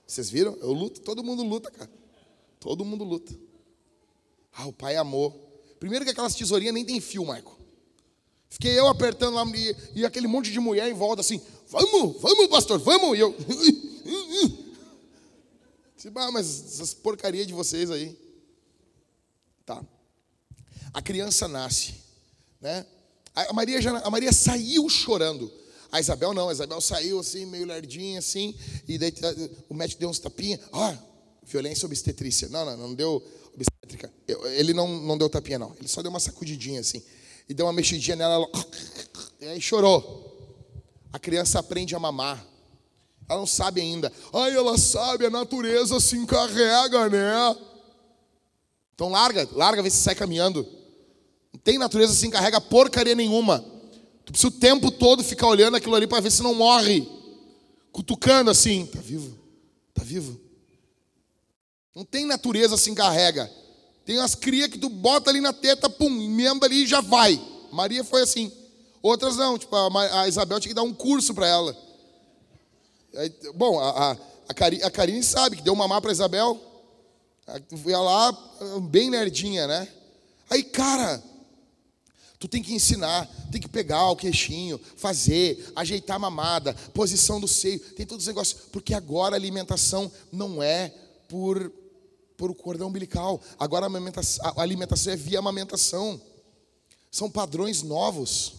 [0.05, 0.55] Vocês viram?
[0.61, 1.89] Eu luto, todo mundo luta, cara.
[2.59, 3.37] Todo mundo luta.
[4.53, 5.46] Ah, o pai amou.
[5.79, 7.57] Primeiro que aquelas tesourinhas nem tem fio, Marco.
[8.49, 12.47] Fiquei eu apertando lá e, e, aquele monte de mulher em volta assim, vamos, vamos,
[12.47, 13.17] pastor, vamos.
[13.17, 13.35] E eu.
[16.15, 18.17] Ah, mas essas porcarias de vocês aí.
[19.65, 19.83] Tá.
[20.93, 21.95] A criança nasce,
[22.61, 22.85] né?
[23.35, 25.51] A Maria, já, a Maria saiu chorando.
[25.91, 28.55] A Isabel não, a Isabel saiu assim, meio lerdinha assim,
[28.87, 29.13] e daí
[29.69, 30.61] o médico deu uns tapinhas.
[30.71, 30.93] Oh,
[31.43, 32.47] violência obstetrícia.
[32.49, 33.21] Não, não, não deu
[33.57, 34.13] obstétrica.
[34.55, 35.73] Ele não, não deu tapinha, não.
[35.79, 37.01] Ele só deu uma sacudidinha assim.
[37.49, 38.35] E deu uma mexidinha nela.
[38.35, 38.47] Ela...
[39.39, 40.25] E aí chorou.
[41.13, 42.43] A criança aprende a mamar.
[43.29, 44.11] Ela não sabe ainda.
[44.33, 47.55] Ai, ela sabe, a natureza se encarrega, né?
[48.95, 50.65] Então larga, larga, vê se sai caminhando.
[51.53, 53.63] Não tem natureza se encarrega porcaria nenhuma.
[54.25, 57.07] Tu precisa o tempo todo ficar olhando aquilo ali para ver se não morre.
[57.91, 58.85] Cutucando assim.
[58.87, 59.37] Tá vivo?
[59.93, 60.46] Tá vivo?
[61.97, 63.51] Não tem natureza se encarrega.
[64.05, 67.41] Tem umas crias que tu bota ali na teta, pum, emenda ali e já vai.
[67.71, 68.51] Maria foi assim.
[69.01, 71.75] Outras não, tipo, a, a Isabel tinha que dar um curso para ela.
[73.15, 74.17] Aí, bom, a, a,
[74.47, 76.61] a, Karine, a Karine sabe que deu mamar para Isabel.
[77.87, 78.31] Ia lá,
[78.91, 79.87] bem nerdinha, né?
[80.51, 81.23] Aí, cara,
[82.37, 87.47] tu tem que ensinar, tem que pegar o queixinho, fazer, ajeitar a mamada, posição do
[87.47, 88.61] seio, tem todos os negócios.
[88.71, 90.93] Porque agora a alimentação não é
[91.27, 91.71] por
[92.37, 93.41] por o cordão umbilical.
[93.59, 96.21] Agora a alimentação, é via amamentação.
[97.11, 98.53] São padrões novos.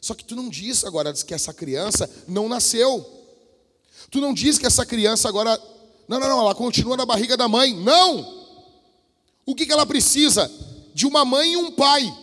[0.00, 3.06] Só que tu não diz agora que essa criança não nasceu.
[4.10, 5.60] Tu não diz que essa criança agora.
[6.08, 7.74] Não, não, não, ela continua na barriga da mãe.
[7.74, 8.42] Não!
[9.46, 10.50] O que, que ela precisa?
[10.94, 12.18] De uma mãe e um pai.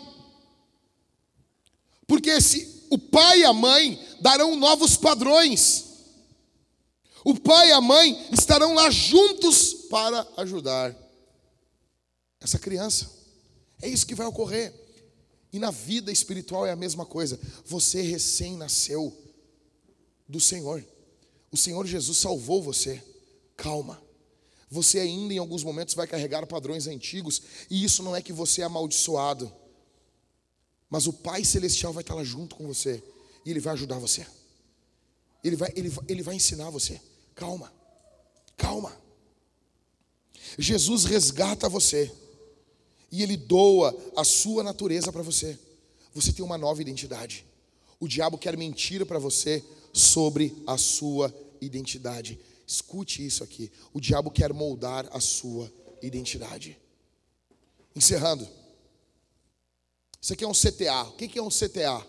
[2.07, 5.85] Porque se o pai e a mãe darão novos padrões.
[7.23, 10.95] O pai e a mãe estarão lá juntos para ajudar
[12.39, 13.09] essa criança.
[13.81, 14.73] É isso que vai ocorrer.
[15.51, 17.39] E na vida espiritual é a mesma coisa.
[17.65, 19.15] Você recém nasceu
[20.27, 20.85] do Senhor.
[21.51, 23.03] O Senhor Jesus salvou você.
[23.57, 24.01] Calma.
[24.69, 28.61] Você ainda em alguns momentos vai carregar padrões antigos, e isso não é que você
[28.61, 29.51] é amaldiçoado.
[30.87, 33.03] Mas o Pai Celestial vai estar lá junto com você,
[33.43, 34.25] e Ele vai ajudar você.
[35.43, 37.01] Ele vai, ele, ele vai ensinar você.
[37.33, 37.73] Calma,
[38.55, 38.95] calma.
[40.57, 42.11] Jesus resgata você,
[43.11, 45.57] e Ele doa a sua natureza para você.
[46.13, 47.45] Você tem uma nova identidade.
[47.99, 52.39] O diabo quer mentir para você sobre a sua identidade.
[52.65, 53.71] Escute isso aqui.
[53.93, 55.71] O diabo quer moldar a sua
[56.01, 56.77] identidade.
[57.95, 58.47] Encerrando.
[60.21, 61.03] Isso aqui é um CTA.
[61.03, 62.05] O que é um CTA?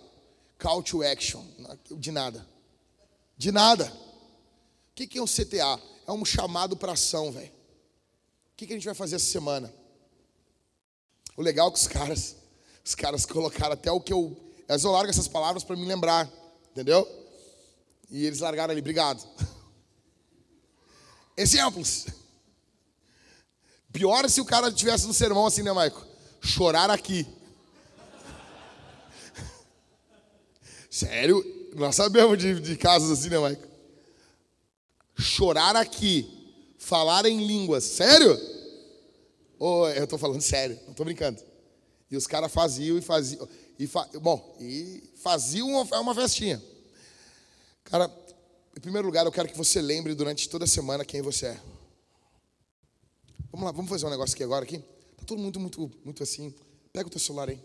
[0.58, 1.44] Call to action.
[1.92, 2.46] De nada.
[3.36, 3.90] De nada.
[4.90, 5.80] O que é um CTA?
[6.06, 7.50] É um chamado para ação, velho.
[8.60, 9.72] O que a gente vai fazer essa semana?
[11.34, 12.36] O legal é que os caras,
[12.84, 14.36] os caras colocaram até o que eu.
[14.68, 16.30] Eles largam essas palavras para me lembrar,
[16.70, 17.08] entendeu?
[18.10, 19.26] E eles largaram ali, obrigado.
[21.38, 22.08] Exemplos.
[23.90, 26.06] Pior se o cara tivesse no sermão assim, né, Maico?
[26.42, 27.26] Chorar aqui.
[30.90, 31.42] Sério?
[31.74, 33.66] Nós sabemos de, de casos assim, né, Maico?
[35.16, 36.39] Chorar aqui.
[36.80, 37.84] Falar em línguas.
[37.84, 38.40] Sério?
[39.58, 41.38] Oh, eu estou falando sério, não estou brincando.
[42.10, 43.46] E os caras faziam e faziam.
[43.78, 46.60] E fa, bom, e faziam uma, uma festinha.
[47.84, 48.10] Cara,
[48.74, 51.60] em primeiro lugar, eu quero que você lembre durante toda a semana quem você é.
[53.52, 54.78] Vamos lá, vamos fazer um negócio aqui agora aqui.
[54.78, 56.54] Tá todo mundo muito, muito assim.
[56.92, 57.60] Pega o teu celular aí.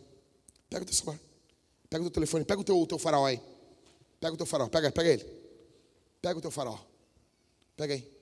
[0.69, 1.19] Pega o teu celular.
[1.89, 2.43] Pega o teu telefone.
[2.43, 3.41] Pega o teu, o teu farol aí.
[4.19, 4.67] Pega o teu farol.
[4.67, 5.25] Pega, pega ele.
[6.21, 6.79] Pega o teu farol.
[7.77, 8.14] Pega aí.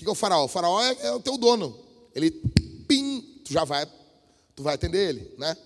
[0.00, 0.44] O que é o farol?
[0.44, 1.78] O farol é, é o teu dono.
[2.14, 3.86] Ele, pim, tu já vai,
[4.54, 5.56] tu vai atender ele, né?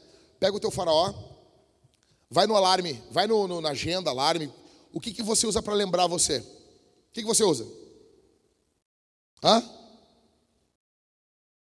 [0.40, 1.14] Pega o teu farol.
[2.30, 4.52] Vai no alarme, vai no, no na agenda, alarme
[4.94, 6.38] o que, que você usa para lembrar você?
[6.38, 7.66] O que, que você usa?
[9.42, 9.62] Hã?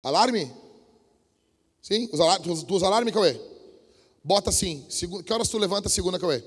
[0.02, 0.52] Alarme?
[1.80, 2.10] Sim?
[2.12, 3.40] Os alarme, tu, tu usa alarme, Cauê?
[4.22, 4.84] Bota assim.
[5.24, 6.42] que horas tu levanta segunda, Cauê?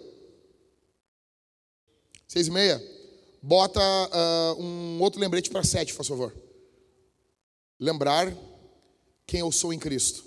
[2.27, 2.83] Seis e meia?
[3.45, 6.33] Bota uh, um outro lembrete para sete, por favor.
[7.77, 8.33] Lembrar
[9.27, 10.23] quem eu sou em Cristo.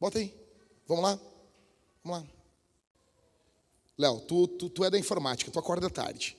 [0.00, 0.34] Bota aí.
[0.88, 1.20] Vamos lá?
[2.02, 2.26] Vamos lá.
[3.98, 6.38] Léo, tu, tu, tu é da informática, tu acorda tarde.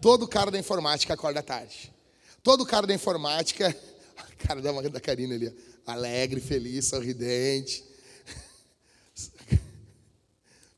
[0.00, 1.94] Todo cara da informática acorda tarde.
[2.42, 3.68] Todo cara da informática,
[4.16, 7.84] a cara da, da Karina ali, alegre, feliz, sorridente.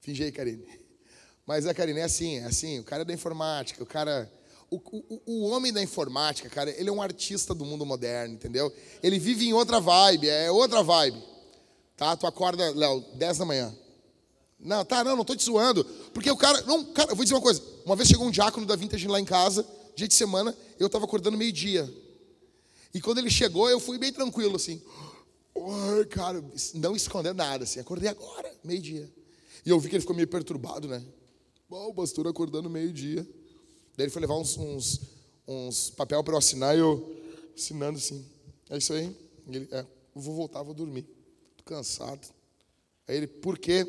[0.03, 0.78] Finge aí, Karine.
[1.49, 4.31] Mas a Karine é assim, é assim, o cara é da informática, o cara.
[4.71, 8.71] O, o, o homem da informática, cara, ele é um artista do mundo moderno, entendeu?
[9.03, 11.19] Ele vive em outra vibe, é outra vibe.
[11.97, 12.15] Tá?
[12.15, 13.75] Tu acorda, Léo, 10 da manhã.
[14.61, 15.87] Não, tá, não, não estou te zoando.
[16.13, 16.61] Porque o cara.
[16.67, 17.63] Não, cara, eu vou dizer uma coisa.
[17.87, 21.07] Uma vez chegou um diácono da Vintage lá em casa, dia de semana, eu estava
[21.07, 21.91] acordando meio-dia.
[22.93, 24.83] E quando ele chegou, eu fui bem tranquilo, assim.
[25.55, 26.45] Oi, cara,
[26.75, 27.81] não esconder nada, assim.
[27.81, 29.11] Acordei agora, meio-dia.
[29.65, 31.03] E eu vi que ele ficou meio perturbado, né?
[31.69, 33.23] Bom, o pastor acordando meio-dia.
[33.95, 35.01] Daí ele foi levar uns, uns,
[35.47, 37.15] uns papel para eu assinar e eu
[37.55, 38.25] assinando assim.
[38.71, 39.15] É isso aí.
[39.47, 41.07] Ele, é, vou voltar, vou dormir.
[41.59, 42.27] Tô cansado.
[43.07, 43.87] Aí ele, por quê?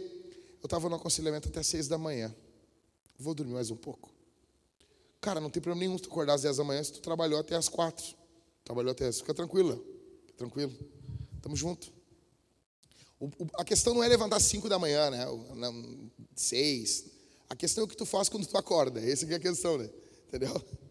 [0.61, 2.35] Eu estava no aconselhamento até seis da manhã.
[3.17, 4.11] Vou dormir mais um pouco.
[5.21, 7.39] Cara, não tem problema nenhum se tu acordar às dez da manhã se tu trabalhou
[7.39, 8.13] até às quatro.
[8.65, 9.21] Trabalhou até as...
[9.21, 9.81] Fica tranquilo.
[10.25, 10.73] Fica tranquilo.
[11.41, 11.93] Tamo junto.
[13.17, 15.25] O, o, a questão não é levantar às cinco da manhã, né?
[15.55, 17.18] Não, seis.
[17.49, 18.99] A questão é o que tu faz quando tu acorda.
[19.01, 19.89] Essa é a questão, né?
[20.27, 20.53] Entendeu?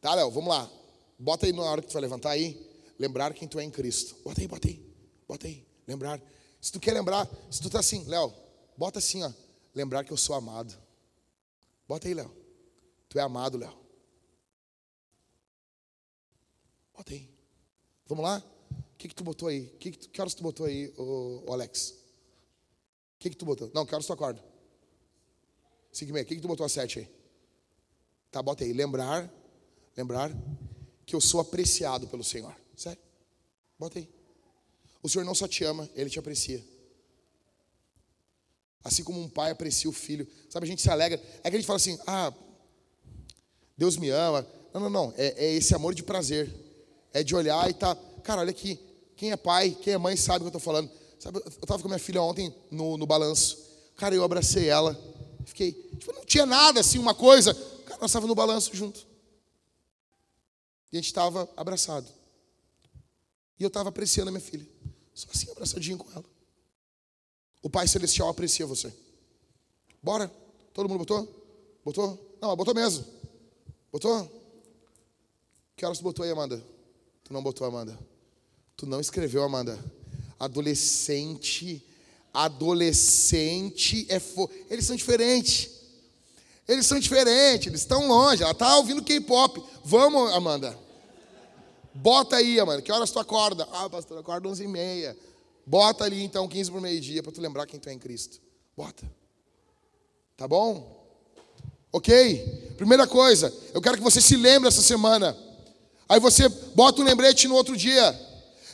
[0.00, 0.70] Tá, Léo, vamos lá.
[1.18, 2.56] Bota aí na hora que tu vai levantar aí.
[3.00, 4.14] Lembrar quem tu é em Cristo.
[4.22, 4.94] Bota aí, bota aí.
[5.26, 5.66] Bota aí.
[5.88, 6.22] Lembrar.
[6.60, 8.32] Se tu quer lembrar, se tu tá assim, Léo,
[8.78, 9.32] Bota assim, ó.
[9.74, 10.72] Lembrar que eu sou amado.
[11.88, 12.32] Bota aí, Léo.
[13.08, 13.76] Tu é amado, Léo.
[16.94, 17.28] Bota aí.
[18.06, 18.38] Vamos lá?
[18.38, 19.66] O que, que tu botou aí?
[19.80, 21.90] Que, que, que horas tu botou aí, ô, ô Alex?
[21.90, 23.68] O que, que tu botou?
[23.74, 24.44] Não, que horas tu acorda?
[26.06, 26.22] Meia.
[26.22, 27.08] O que, que tu botou às sete aí?
[28.30, 28.72] Tá, bota aí.
[28.72, 29.30] Lembrar,
[29.96, 30.32] lembrar
[31.04, 32.54] que eu sou apreciado pelo Senhor.
[32.76, 33.00] Sério?
[33.78, 34.08] Bota aí.
[35.02, 36.64] O Senhor não só te ama, Ele te aprecia.
[38.84, 40.26] Assim como um pai aprecia o filho.
[40.48, 41.20] Sabe, a gente se alegra.
[41.42, 42.32] É que a gente fala assim: ah,
[43.76, 44.46] Deus me ama.
[44.72, 45.14] Não, não, não.
[45.16, 46.52] É, é esse amor de prazer.
[47.12, 47.96] É de olhar e tá.
[48.22, 48.78] Cara, olha aqui.
[49.16, 50.90] Quem é pai, quem é mãe sabe o que eu estou falando.
[51.18, 53.58] Sabe, eu estava com minha filha ontem no, no balanço.
[53.96, 54.96] Cara, eu abracei ela.
[55.48, 55.72] Fiquei.
[55.72, 57.54] Tipo, não tinha nada assim, uma coisa.
[57.86, 59.06] Cara, nós estávamos no balanço junto.
[60.92, 62.06] E a gente estava abraçado.
[63.58, 64.66] E eu estava apreciando a minha filha.
[65.14, 66.24] Só assim, abraçadinho com ela.
[67.62, 68.92] O Pai Celestial aprecia você.
[70.02, 70.30] Bora?
[70.74, 71.26] Todo mundo botou?
[71.82, 72.36] Botou?
[72.40, 73.04] Não, botou mesmo.
[73.90, 74.30] Botou?
[75.74, 76.62] Que horas tu botou aí, Amanda?
[77.24, 77.98] Tu não botou, Amanda.
[78.76, 79.78] Tu não escreveu, Amanda.
[80.38, 81.82] Adolescente,
[82.32, 84.48] adolescente é fo...
[84.70, 85.70] Eles são diferentes.
[86.66, 88.42] Eles são diferentes, eles estão longe.
[88.42, 89.62] Ela está ouvindo K-pop.
[89.84, 90.78] Vamos, Amanda.
[91.94, 92.82] Bota aí, Amanda.
[92.82, 93.66] Que horas tu acorda?
[93.72, 95.16] Ah, pastor, acorda 11 e meia.
[95.66, 98.38] Bota ali então 15 para o meio-dia para tu lembrar quem tu é em Cristo.
[98.76, 99.10] Bota.
[100.36, 100.96] Tá bom?
[101.92, 102.74] Ok?
[102.76, 105.36] Primeira coisa, eu quero que você se lembre essa semana.
[106.08, 108.18] Aí você bota um lembrete no outro dia.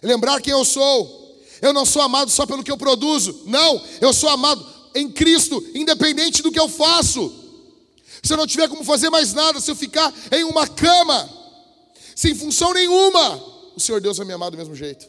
[0.03, 1.24] Lembrar quem eu sou.
[1.61, 3.43] Eu não sou amado só pelo que eu produzo.
[3.47, 7.33] Não, eu sou amado em Cristo, independente do que eu faço.
[8.23, 11.29] Se eu não tiver como fazer mais nada, se eu ficar em uma cama,
[12.15, 13.37] sem função nenhuma,
[13.77, 15.07] o Senhor Deus vai me amar do mesmo jeito.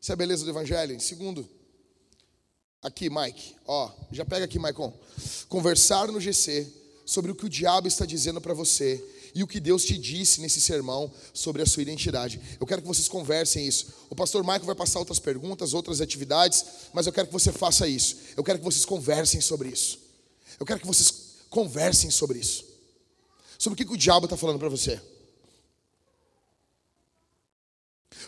[0.00, 1.00] Isso é a beleza do Evangelho.
[1.00, 1.48] Segundo,
[2.82, 4.92] aqui, Mike, ó, já pega aqui, Maicon.
[5.48, 6.70] Conversar no GC
[7.06, 9.02] sobre o que o diabo está dizendo para você
[9.34, 12.40] e o que Deus te disse nesse sermão sobre a sua identidade.
[12.60, 13.88] Eu quero que vocês conversem isso.
[14.08, 17.88] O pastor Michael vai passar outras perguntas, outras atividades, mas eu quero que você faça
[17.88, 18.16] isso.
[18.36, 19.98] Eu quero que vocês conversem sobre isso.
[20.58, 21.12] Eu quero que vocês
[21.50, 22.64] conversem sobre isso.
[23.58, 25.00] Sobre o que, que o diabo está falando para você.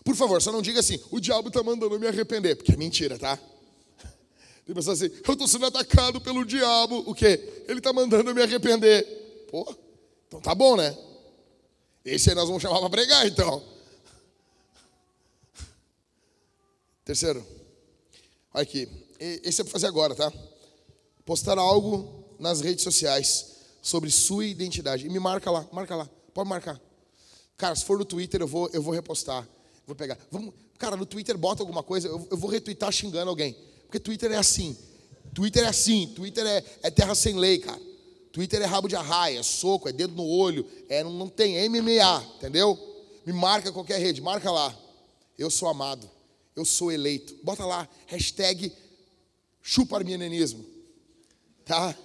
[0.02, 3.18] Por favor, só não diga assim, o diabo está mandando me arrepender, porque é mentira,
[3.18, 3.38] tá?
[4.64, 7.64] Tem pessoas assim, eu estou sendo atacado pelo diabo, o quê?
[7.68, 9.46] Ele está mandando me arrepender.
[9.50, 9.72] Pô,
[10.26, 10.96] então tá bom, né?
[12.04, 13.62] Esse aí nós vamos chamar para pregar, então.
[17.04, 17.44] Terceiro,
[18.52, 18.88] olha aqui.
[19.18, 20.32] Esse é para fazer agora, tá?
[21.24, 25.06] Postar algo nas redes sociais sobre sua identidade.
[25.06, 26.10] E me marca lá, marca lá.
[26.34, 26.80] Pode marcar.
[27.56, 29.48] Cara, se for no Twitter, eu vou, eu vou repostar.
[29.86, 30.18] Vou pegar.
[30.30, 33.56] Vamos, cara, no Twitter bota alguma coisa, eu, eu vou retweetar xingando alguém.
[33.82, 34.76] Porque Twitter é assim.
[35.32, 36.08] Twitter é assim.
[36.08, 37.80] Twitter é, é terra sem lei, cara.
[38.36, 41.56] Twitter é rabo de arraia, é soco, é dedo no olho, é, não, não tem
[41.56, 42.78] é MMA, entendeu?
[43.24, 44.78] Me marca qualquer rede, marca lá.
[45.38, 46.06] Eu sou amado,
[46.54, 47.34] eu sou eleito.
[47.42, 48.70] Bota lá, hashtag
[49.62, 50.66] chuparmianenismo.
[51.64, 51.96] Tá?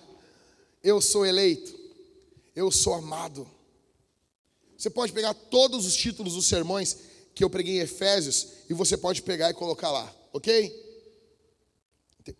[0.82, 1.78] Eu sou eleito,
[2.56, 3.46] eu sou amado.
[4.78, 6.96] Você pode pegar todos os títulos dos sermões
[7.36, 11.12] que eu preguei em Efésios e você pode pegar e colocar lá, ok?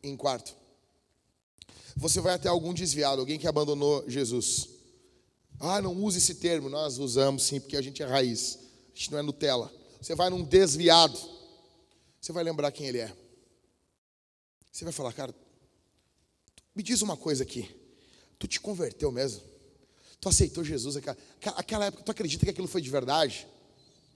[0.02, 0.56] Em quarto,
[1.96, 4.70] você vai até algum desviado, alguém que abandonou Jesus.
[5.60, 6.70] Ah, não use esse termo.
[6.70, 8.58] Nós usamos sim, porque a gente é raiz.
[8.94, 9.72] A gente não é Nutella.
[10.02, 11.18] Você vai num desviado.
[12.20, 13.16] Você vai lembrar quem ele é.
[14.72, 15.36] Você vai falar, cara,
[16.76, 17.70] me diz uma coisa aqui.
[18.40, 19.42] Tu te converteu mesmo?
[20.20, 21.18] Tu aceitou Jesus aquela,
[21.56, 23.48] aquela época, tu acredita que aquilo foi de verdade?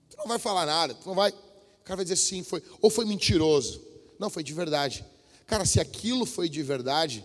[0.09, 1.31] Tu não vai falar nada, tu não vai.
[1.31, 2.63] O cara vai dizer sim, foi.
[2.81, 3.81] Ou foi mentiroso.
[4.19, 5.05] Não, foi de verdade.
[5.45, 7.23] Cara, se aquilo foi de verdade,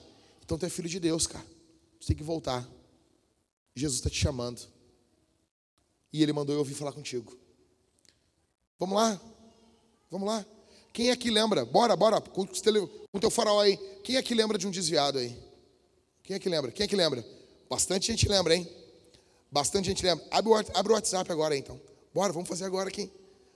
[0.51, 1.47] então tu é filho de Deus, cara.
[2.01, 2.69] Você tem que voltar.
[3.73, 4.61] Jesus está te chamando.
[6.13, 7.39] E ele mandou eu vir falar contigo.
[8.77, 9.21] Vamos lá?
[10.11, 10.45] Vamos lá?
[10.93, 11.65] Quem é que lembra?
[11.65, 13.77] Bora, bora, com o teu farol aí.
[14.03, 15.41] Quem é que lembra de um desviado aí?
[16.25, 16.73] Quem é que lembra?
[16.73, 17.25] Quem é que lembra?
[17.69, 18.69] Bastante gente lembra, hein?
[19.53, 20.27] Bastante gente lembra.
[20.33, 21.81] Abre o, abre o WhatsApp agora, então.
[22.13, 23.09] Bora, vamos fazer agora aqui.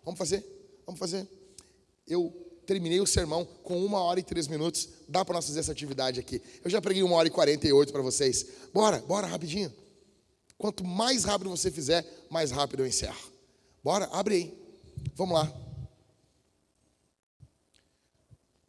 [0.05, 0.47] Vamos fazer?
[0.87, 1.29] Vamos fazer.
[2.07, 2.33] Eu
[2.65, 4.89] terminei o sermão com uma hora e três minutos.
[5.09, 6.43] Dá para nós fazer essa atividade aqui.
[6.65, 8.47] Eu já preguei uma hora e quarenta e oito para vocês.
[8.73, 9.73] Bora, bora, rapidinho.
[10.59, 13.33] Quanto mais rápido você fizer, mais rápido eu encerro.
[13.83, 14.65] Bora, abre aí.
[15.15, 15.53] Vamos lá.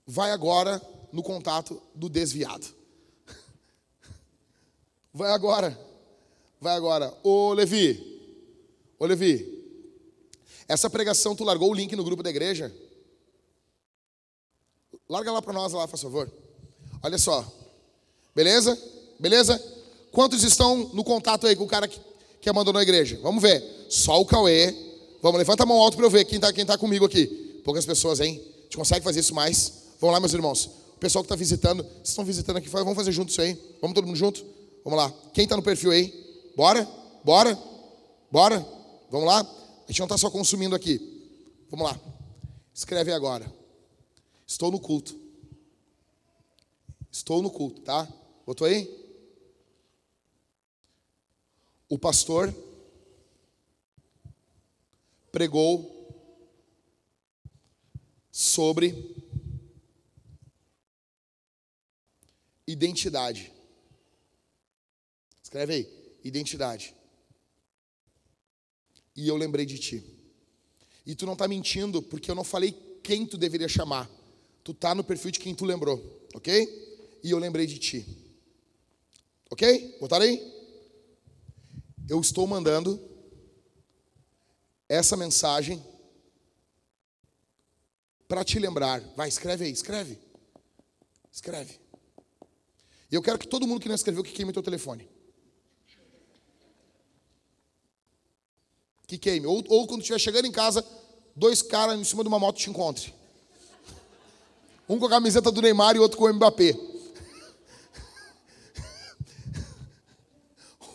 [0.05, 0.81] Vai agora
[1.11, 2.65] no contato do desviado.
[5.13, 5.79] Vai agora.
[6.59, 7.17] Vai agora.
[7.23, 8.15] Ô Levi.
[8.99, 9.55] Ô Levi.
[10.67, 12.73] Essa pregação, tu largou o link no grupo da igreja?
[15.07, 16.31] Larga lá para nós lá, por favor.
[17.03, 17.45] Olha só.
[18.35, 18.77] Beleza?
[19.19, 19.61] Beleza?
[20.11, 21.99] Quantos estão no contato aí com o cara que,
[22.41, 23.19] que abandonou a igreja?
[23.21, 23.63] Vamos ver.
[23.89, 24.73] Só o Cauê.
[25.21, 27.61] Vamos, levanta a mão alto para eu ver quem está quem tá comigo aqui.
[27.63, 28.41] Poucas pessoas, hein?
[28.41, 29.71] A gente consegue fazer isso mais?
[29.99, 30.69] Vamos lá, meus irmãos.
[30.95, 33.59] O pessoal que está visitando, vocês estão visitando aqui, vamos fazer junto isso aí.
[33.81, 34.43] Vamos todo mundo junto?
[34.83, 35.13] Vamos lá.
[35.33, 36.13] Quem está no perfil aí?
[36.55, 36.87] Bora?
[37.23, 37.57] Bora?
[38.31, 38.65] Bora?
[39.11, 39.41] Vamos lá?
[39.41, 40.99] A gente não está só consumindo aqui.
[41.69, 41.99] Vamos lá.
[42.73, 43.51] Escreve agora.
[44.45, 45.19] Estou no culto.
[47.11, 48.07] Estou no culto, tá?
[48.45, 49.05] Botou aí?
[51.87, 52.53] o pastor
[55.31, 55.93] pregou
[58.31, 59.15] sobre
[62.67, 63.51] identidade.
[65.43, 66.95] Escreve aí, identidade.
[69.15, 70.03] E eu lembrei de ti.
[71.05, 72.71] E tu não está mentindo, porque eu não falei
[73.03, 74.09] quem tu deveria chamar.
[74.65, 77.19] Tu tá no perfil de quem tu lembrou, ok?
[77.23, 78.03] E eu lembrei de ti.
[79.51, 79.95] Ok?
[80.01, 80.41] Botaram aí?
[82.09, 82.99] Eu estou mandando
[84.89, 85.85] essa mensagem
[88.27, 89.01] para te lembrar.
[89.15, 90.17] Vai, escreve aí, escreve.
[91.31, 91.79] Escreve.
[93.11, 95.07] E eu quero que todo mundo que não escreveu que queime teu telefone.
[99.05, 99.45] Que queime.
[99.45, 100.83] Ou, ou quando estiver chegando em casa,
[101.35, 103.13] dois caras em cima de uma moto te encontre.
[104.87, 106.77] Um com a camiseta do Neymar e outro com o Mbappé.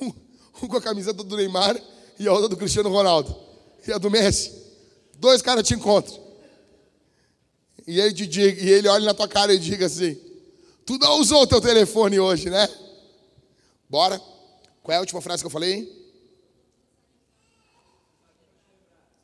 [0.01, 0.13] Um,
[0.63, 1.81] um com a camiseta do Neymar
[2.19, 3.35] e a outra do Cristiano Ronaldo.
[3.87, 4.53] E a do Messi.
[5.19, 6.19] Dois caras te encontram.
[7.87, 10.17] E ele, te diga, e ele olha na tua cara e diga assim:
[10.87, 12.69] Tu não usou o teu telefone hoje, né?
[13.89, 14.21] Bora.
[14.83, 15.89] Qual é a última frase que eu falei?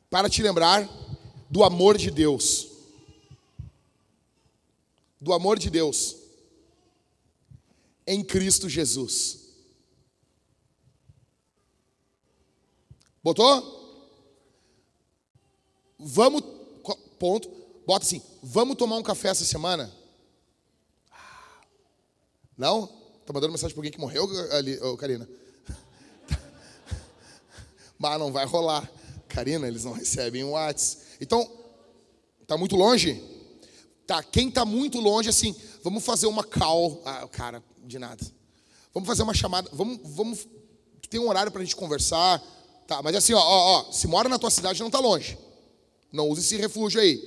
[0.09, 0.87] Para te lembrar
[1.49, 2.66] do amor de Deus.
[5.19, 6.15] Do amor de Deus.
[8.05, 9.47] Em Cristo Jesus.
[13.23, 13.77] Botou?
[15.99, 16.41] Vamos.
[17.19, 17.49] Ponto.
[17.85, 19.93] Bota assim, vamos tomar um café essa semana?
[22.57, 22.87] Não?
[23.25, 25.27] Tá mandando mensagem para alguém que morreu, ali, oh, Karina?
[27.97, 28.89] Mas não vai rolar.
[29.27, 31.05] Karina, eles não recebem o WhatsApp.
[31.21, 31.49] Então,
[32.45, 33.21] tá muito longe?
[34.07, 35.53] Tá, quem tá muito longe, assim,
[35.83, 37.01] vamos fazer uma call.
[37.05, 38.25] Ah, cara, de nada.
[38.93, 39.69] Vamos fazer uma chamada.
[39.73, 40.47] Vamos, vamos.
[41.09, 42.41] Tem um horário pra gente conversar.
[42.87, 45.37] Tá, mas assim, ó, ó, ó, se mora na tua cidade, não tá longe.
[46.09, 47.21] Não use esse refúgio aí.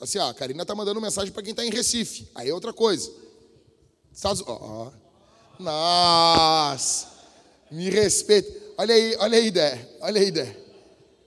[0.00, 2.28] Assim, ó, a Karina tá mandando mensagem para quem está em Recife.
[2.32, 3.12] Aí é outra coisa.
[4.12, 4.92] Estados ó,
[5.58, 7.08] Nossa!
[7.72, 8.50] Me respeita.
[8.78, 9.96] Olha aí, olha aí, ideia.
[10.00, 10.64] Olha aí, ideia.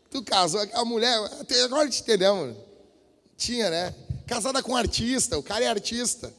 [0.09, 1.17] Tu casou, a mulher,
[1.65, 2.55] agora te entendemos.
[3.35, 3.93] Tinha, né?
[4.27, 6.33] Casada com um artista, o cara é artista.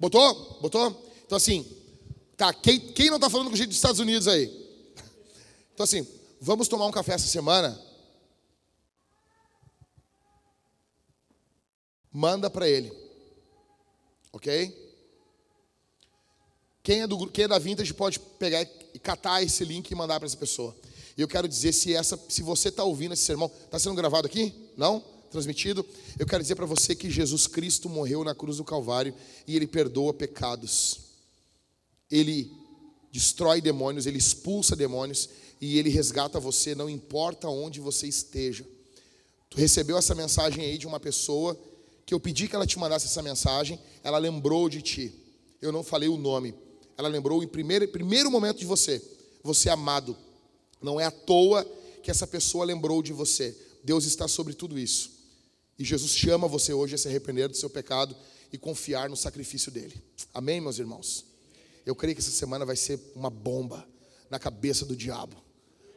[0.00, 0.58] Botou?
[0.60, 1.10] Botou?
[1.26, 1.64] Então assim,
[2.36, 4.46] tá, quem, quem não tá falando com jeito dos Estados Unidos aí?
[5.74, 6.06] Então assim,
[6.40, 7.86] vamos tomar um café essa semana?
[12.18, 12.92] manda para ele.
[14.32, 14.86] Ok?
[16.82, 18.62] Quem é, do, quem é da Vintage pode pegar
[18.94, 20.74] e catar esse link e mandar para essa pessoa.
[21.16, 24.26] E eu quero dizer, se, essa, se você está ouvindo esse sermão, está sendo gravado
[24.26, 24.52] aqui?
[24.76, 25.04] Não?
[25.30, 25.84] Transmitido?
[26.18, 29.14] Eu quero dizer para você que Jesus Cristo morreu na cruz do Calvário
[29.46, 31.00] e Ele perdoa pecados.
[32.10, 32.50] Ele
[33.12, 35.28] destrói demônios, Ele expulsa demônios
[35.60, 38.64] e Ele resgata você, não importa onde você esteja.
[39.50, 41.58] Tu recebeu essa mensagem aí de uma pessoa
[42.06, 45.12] que eu pedi que ela te mandasse essa mensagem, ela lembrou de ti.
[45.60, 46.54] Eu não falei o nome.
[46.96, 49.02] Ela lembrou em primeiro, primeiro momento de você.
[49.42, 50.16] Você é amado.
[50.80, 51.64] Não é à toa
[52.02, 53.54] que essa pessoa lembrou de você.
[53.84, 55.17] Deus está sobre tudo isso.
[55.78, 58.16] E Jesus chama você hoje a se arrepender do seu pecado
[58.52, 60.02] e confiar no sacrifício dele.
[60.34, 61.24] Amém, meus irmãos?
[61.86, 63.86] Eu creio que essa semana vai ser uma bomba
[64.28, 65.36] na cabeça do diabo.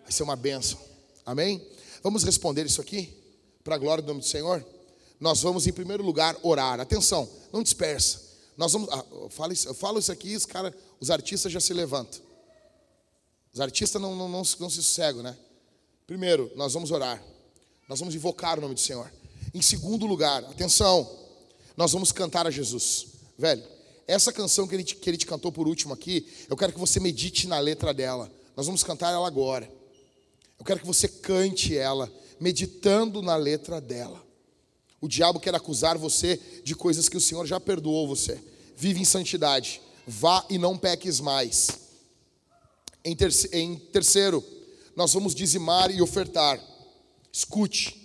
[0.04, 0.80] Vai ser uma bênção.
[1.26, 1.66] Amém?
[2.04, 3.14] Vamos responder isso aqui?
[3.64, 4.66] Para a glória do nome do Senhor?
[5.22, 6.80] nós vamos em primeiro lugar orar.
[6.80, 8.20] Atenção, não dispersa.
[8.58, 11.60] Nós vamos, ah, eu, falo isso, eu falo isso aqui, os, cara, os artistas já
[11.60, 12.20] se levantam.
[13.54, 15.38] Os artistas não, não, não, não se sossegam, né?
[16.08, 17.24] Primeiro, nós vamos orar.
[17.88, 19.12] Nós vamos invocar o nome do Senhor.
[19.54, 21.10] Em segundo lugar, atenção,
[21.76, 23.08] nós vamos cantar a Jesus.
[23.38, 23.64] Velho,
[24.08, 27.00] essa canção que ele, que ele te cantou por último aqui, eu quero que você
[27.00, 28.32] medite na letra dela.
[28.56, 29.72] Nós vamos cantar ela agora.
[30.60, 34.22] Eu quero que você cante ela, meditando na letra dela.
[35.02, 38.40] O diabo quer acusar você de coisas que o Senhor já perdoou você.
[38.78, 39.82] Vive em santidade.
[40.06, 41.70] Vá e não peques mais.
[43.04, 44.44] Em, terceiro,
[44.96, 46.62] nós vamos dizimar e ofertar.
[47.34, 47.98] Escute.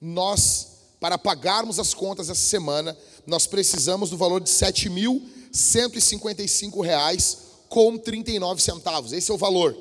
[0.00, 0.73] Nós,
[1.04, 8.62] para pagarmos as contas essa semana, nós precisamos do valor de R$ 7.155 com 39
[8.62, 9.12] centavos.
[9.12, 9.76] Esse é o valor.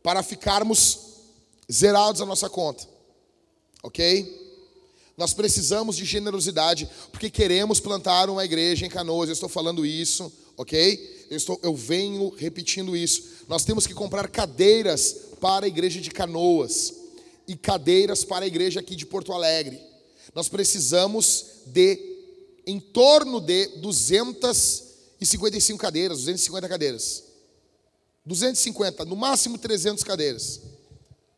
[0.00, 1.00] Para ficarmos
[1.68, 2.86] zerados a nossa conta.
[3.82, 4.32] Ok?
[5.16, 9.28] Nós precisamos de generosidade, porque queremos plantar uma igreja em Canoas.
[9.28, 11.26] Eu estou falando isso, ok?
[11.30, 13.24] Eu, estou, eu venho repetindo isso.
[13.48, 16.94] Nós temos que comprar cadeiras para a igreja de Canoas
[17.48, 19.92] e cadeiras para a igreja aqui de Porto Alegre.
[20.34, 22.14] Nós precisamos de
[22.66, 27.24] em torno de 255 cadeiras, 250 cadeiras.
[28.24, 30.60] 250, no máximo 300 cadeiras.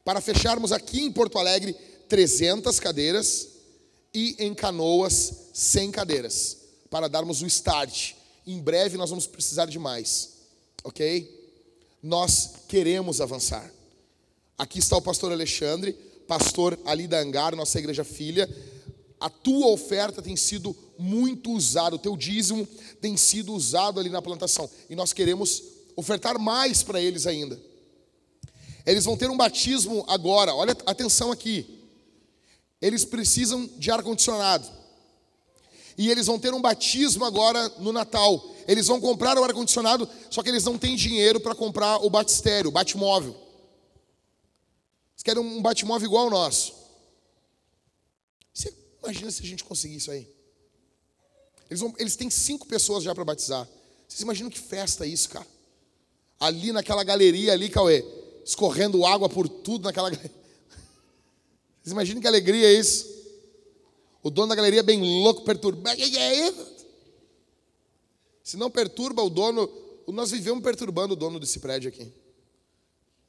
[0.05, 1.75] Para fecharmos aqui em Porto Alegre
[2.09, 3.49] 300 cadeiras
[4.15, 6.59] e em Canoas 100 cadeiras,
[6.89, 8.15] para darmos o start.
[8.47, 10.31] Em breve nós vamos precisar de mais,
[10.85, 11.35] ok?
[12.01, 13.69] Nós queremos avançar.
[14.57, 15.93] Aqui está o pastor Alexandre,
[16.29, 18.49] pastor ali da Angar, nossa igreja filha.
[19.19, 22.67] A tua oferta tem sido muito usada, o teu dízimo
[23.01, 24.69] tem sido usado ali na plantação.
[24.91, 25.63] E nós queremos
[25.97, 27.59] ofertar mais para eles ainda.
[28.85, 31.83] Eles vão ter um batismo agora, olha atenção aqui.
[32.81, 34.69] Eles precisam de ar-condicionado.
[35.99, 38.55] E eles vão ter um batismo agora no Natal.
[38.69, 42.69] Eles vão comprar o ar-condicionado, só que eles não têm dinheiro para comprar o batistério,
[42.69, 43.35] o batimóvel.
[45.15, 46.76] Eles querem um batimóvel igual ao nosso.
[49.07, 50.29] Imagina se a gente conseguir isso aí?
[51.71, 53.69] Eles, vão, eles têm cinco pessoas já para batizar.
[54.09, 55.47] Vocês imaginam que festa é isso, cara?
[56.41, 58.05] Ali naquela galeria ali, Cauê,
[58.45, 60.11] escorrendo água por tudo naquela.
[60.11, 60.33] Vocês
[61.93, 63.07] imaginam que alegria é isso?
[64.25, 66.01] O dono da galeria é bem louco, perturbado.
[68.43, 69.71] Se não perturba o dono,
[70.09, 72.13] nós vivemos perturbando o dono desse prédio aqui.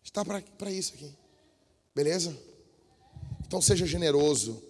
[0.03, 1.13] Está para isso aqui.
[1.93, 2.35] Beleza?
[3.45, 4.66] Então seja generoso.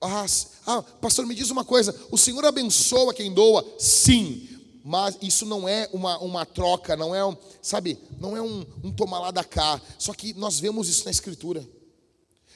[0.00, 0.26] Ah,
[0.66, 3.64] ah, pastor, me diz uma coisa: o Senhor abençoa quem doa?
[3.78, 4.48] Sim,
[4.84, 8.92] mas isso não é uma, uma troca, não é, um, sabe, não é um, um
[8.92, 9.80] tomar lá da cá.
[9.98, 11.68] Só que nós vemos isso na Escritura.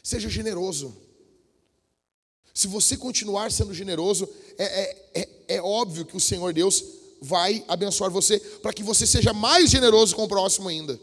[0.02, 0.96] Seja generoso.
[2.54, 4.28] Se você continuar sendo generoso,
[4.58, 6.84] é, é, é, é óbvio que o Senhor Deus
[7.20, 11.00] vai abençoar você para que você seja mais generoso com o próximo ainda.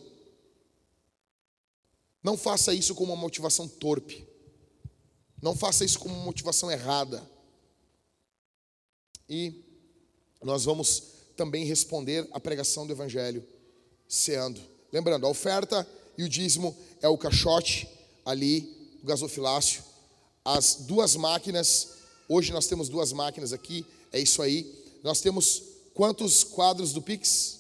[2.24, 4.29] Não faça isso com uma motivação torpe.
[5.42, 7.28] Não faça isso com uma motivação errada.
[9.28, 9.64] E
[10.44, 11.04] nós vamos
[11.36, 13.46] também responder à pregação do Evangelho,
[14.08, 14.60] ceando.
[14.92, 15.88] Lembrando, a oferta
[16.18, 17.88] e o dízimo é o caixote
[18.26, 19.84] ali, o gasofilácio.
[20.44, 21.90] As duas máquinas,
[22.28, 25.00] hoje nós temos duas máquinas aqui, é isso aí.
[25.04, 25.64] Nós temos
[25.94, 27.60] quantos quadros do Pix?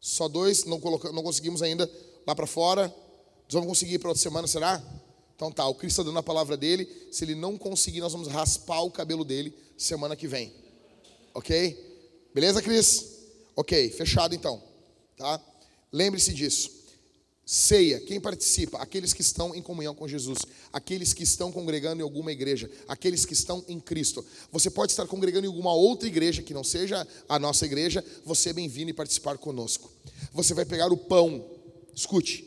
[0.00, 1.90] Só dois, não, coloca, não conseguimos ainda
[2.26, 2.88] lá para fora.
[2.88, 4.82] Nós vamos conseguir para outra semana, será?
[5.38, 6.88] Então tá, o Cristo está dando a palavra dele.
[7.12, 10.52] Se ele não conseguir, nós vamos raspar o cabelo dele semana que vem.
[11.32, 11.78] Ok?
[12.34, 13.20] Beleza, Cris?
[13.54, 14.60] Ok, fechado então.
[15.16, 15.40] Tá?
[15.92, 16.72] Lembre-se disso.
[17.46, 18.78] Ceia, quem participa?
[18.78, 20.40] Aqueles que estão em comunhão com Jesus,
[20.72, 24.26] aqueles que estão congregando em alguma igreja, aqueles que estão em Cristo.
[24.50, 28.50] Você pode estar congregando em alguma outra igreja que não seja a nossa igreja, você
[28.50, 29.88] é bem-vindo e participar conosco.
[30.32, 31.48] Você vai pegar o pão,
[31.94, 32.44] escute,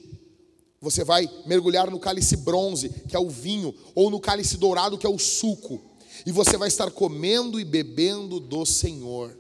[0.82, 5.06] você vai mergulhar no cálice bronze, que é o vinho, ou no cálice dourado, que
[5.06, 5.80] é o suco,
[6.26, 9.38] e você vai estar comendo e bebendo do Senhor.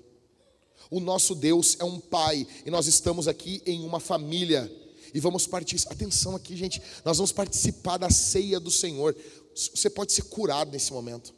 [0.89, 4.71] O nosso Deus é um pai e nós estamos aqui em uma família.
[5.13, 9.15] E vamos participar, atenção aqui, gente, nós vamos participar da ceia do Senhor.
[9.55, 11.33] Você pode ser curado nesse momento.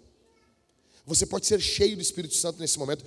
[1.06, 3.06] Você pode ser cheio do Espírito Santo nesse momento.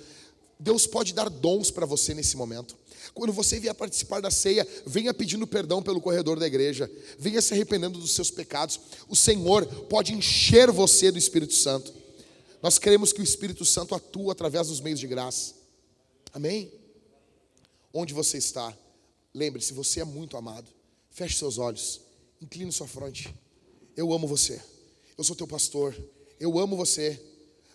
[0.59, 2.75] Deus pode dar dons para você nesse momento.
[3.13, 7.53] Quando você vier participar da ceia, venha pedindo perdão pelo corredor da igreja, venha se
[7.53, 8.79] arrependendo dos seus pecados.
[9.07, 11.93] O Senhor pode encher você do Espírito Santo.
[12.61, 15.53] Nós queremos que o Espírito Santo atue através dos meios de graça.
[16.33, 16.71] Amém?
[17.93, 18.75] Onde você está,
[19.33, 20.69] lembre-se, você é muito amado.
[21.09, 22.01] Feche seus olhos,
[22.41, 23.33] incline sua fronte.
[23.95, 24.61] Eu amo você.
[25.17, 25.95] Eu sou teu pastor.
[26.39, 27.19] Eu amo você.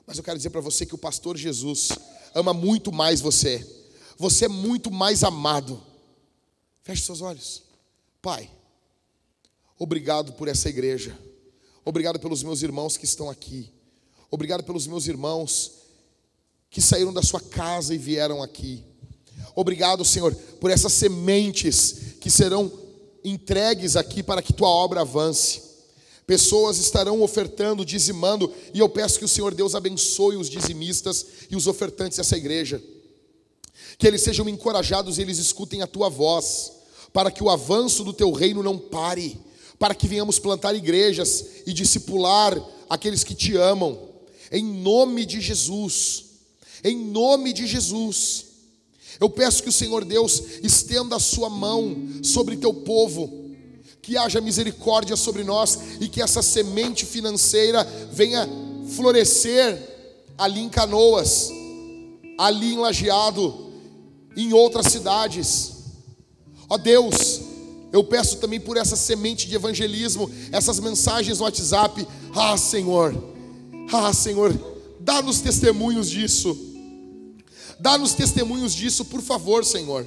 [0.06, 1.88] Mas eu quero dizer para você que o pastor Jesus
[2.34, 3.66] ama muito mais você.
[4.18, 5.82] Você é muito mais amado.
[6.82, 7.62] Feche seus olhos.
[8.20, 8.50] Pai,
[9.78, 11.18] obrigado por essa igreja.
[11.84, 13.70] Obrigado pelos meus irmãos que estão aqui.
[14.30, 15.72] Obrigado pelos meus irmãos
[16.70, 18.82] que saíram da sua casa e vieram aqui.
[19.54, 22.72] Obrigado, Senhor, por essas sementes que serão
[23.24, 25.72] entregues aqui para que tua obra avance.
[26.26, 31.56] Pessoas estarão ofertando, dizimando, e eu peço que o Senhor Deus abençoe os dizimistas e
[31.56, 32.82] os ofertantes dessa igreja.
[33.98, 36.72] Que eles sejam encorajados e eles escutem a tua voz,
[37.12, 39.38] para que o avanço do teu reino não pare,
[39.78, 42.56] para que venhamos plantar igrejas e discipular
[42.88, 43.98] aqueles que te amam.
[44.50, 46.32] Em nome de Jesus
[46.84, 48.46] em nome de Jesus.
[49.20, 53.50] Eu peço que o Senhor Deus estenda a sua mão sobre teu povo,
[54.00, 58.48] que haja misericórdia sobre nós e que essa semente financeira venha
[58.96, 59.90] florescer
[60.36, 61.50] ali em Canoas,
[62.36, 63.71] ali em Lajeado,
[64.36, 65.72] em outras cidades.
[66.68, 67.40] Ó Deus,
[67.92, 72.06] eu peço também por essa semente de evangelismo, essas mensagens no WhatsApp.
[72.34, 73.14] Ah, Senhor,
[73.92, 74.52] ah, Senhor,
[74.98, 76.56] dá-nos testemunhos disso.
[77.78, 80.06] Dá-nos testemunhos disso, por favor, Senhor.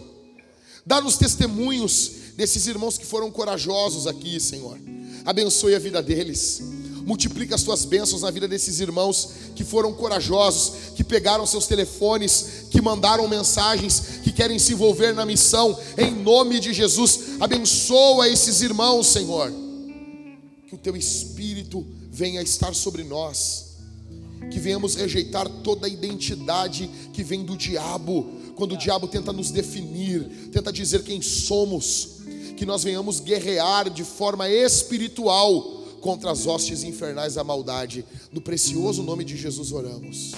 [0.86, 4.80] Dá-nos testemunhos desses irmãos que foram corajosos aqui, Senhor.
[5.26, 6.62] Abençoe a vida deles.
[7.06, 12.66] Multiplica as tuas bênçãos na vida desses irmãos que foram corajosos, que pegaram seus telefones,
[12.72, 15.78] que mandaram mensagens, que querem se envolver na missão.
[16.00, 19.54] Em nome de Jesus, abençoa esses irmãos, Senhor.
[20.68, 23.76] Que o teu espírito venha estar sobre nós.
[24.50, 29.52] Que venhamos rejeitar toda a identidade que vem do diabo, quando o diabo tenta nos
[29.52, 32.16] definir, tenta dizer quem somos,
[32.58, 38.06] que nós venhamos guerrear de forma espiritual contra as hostes infernais da maldade.
[38.32, 40.34] No precioso nome de Jesus oramos.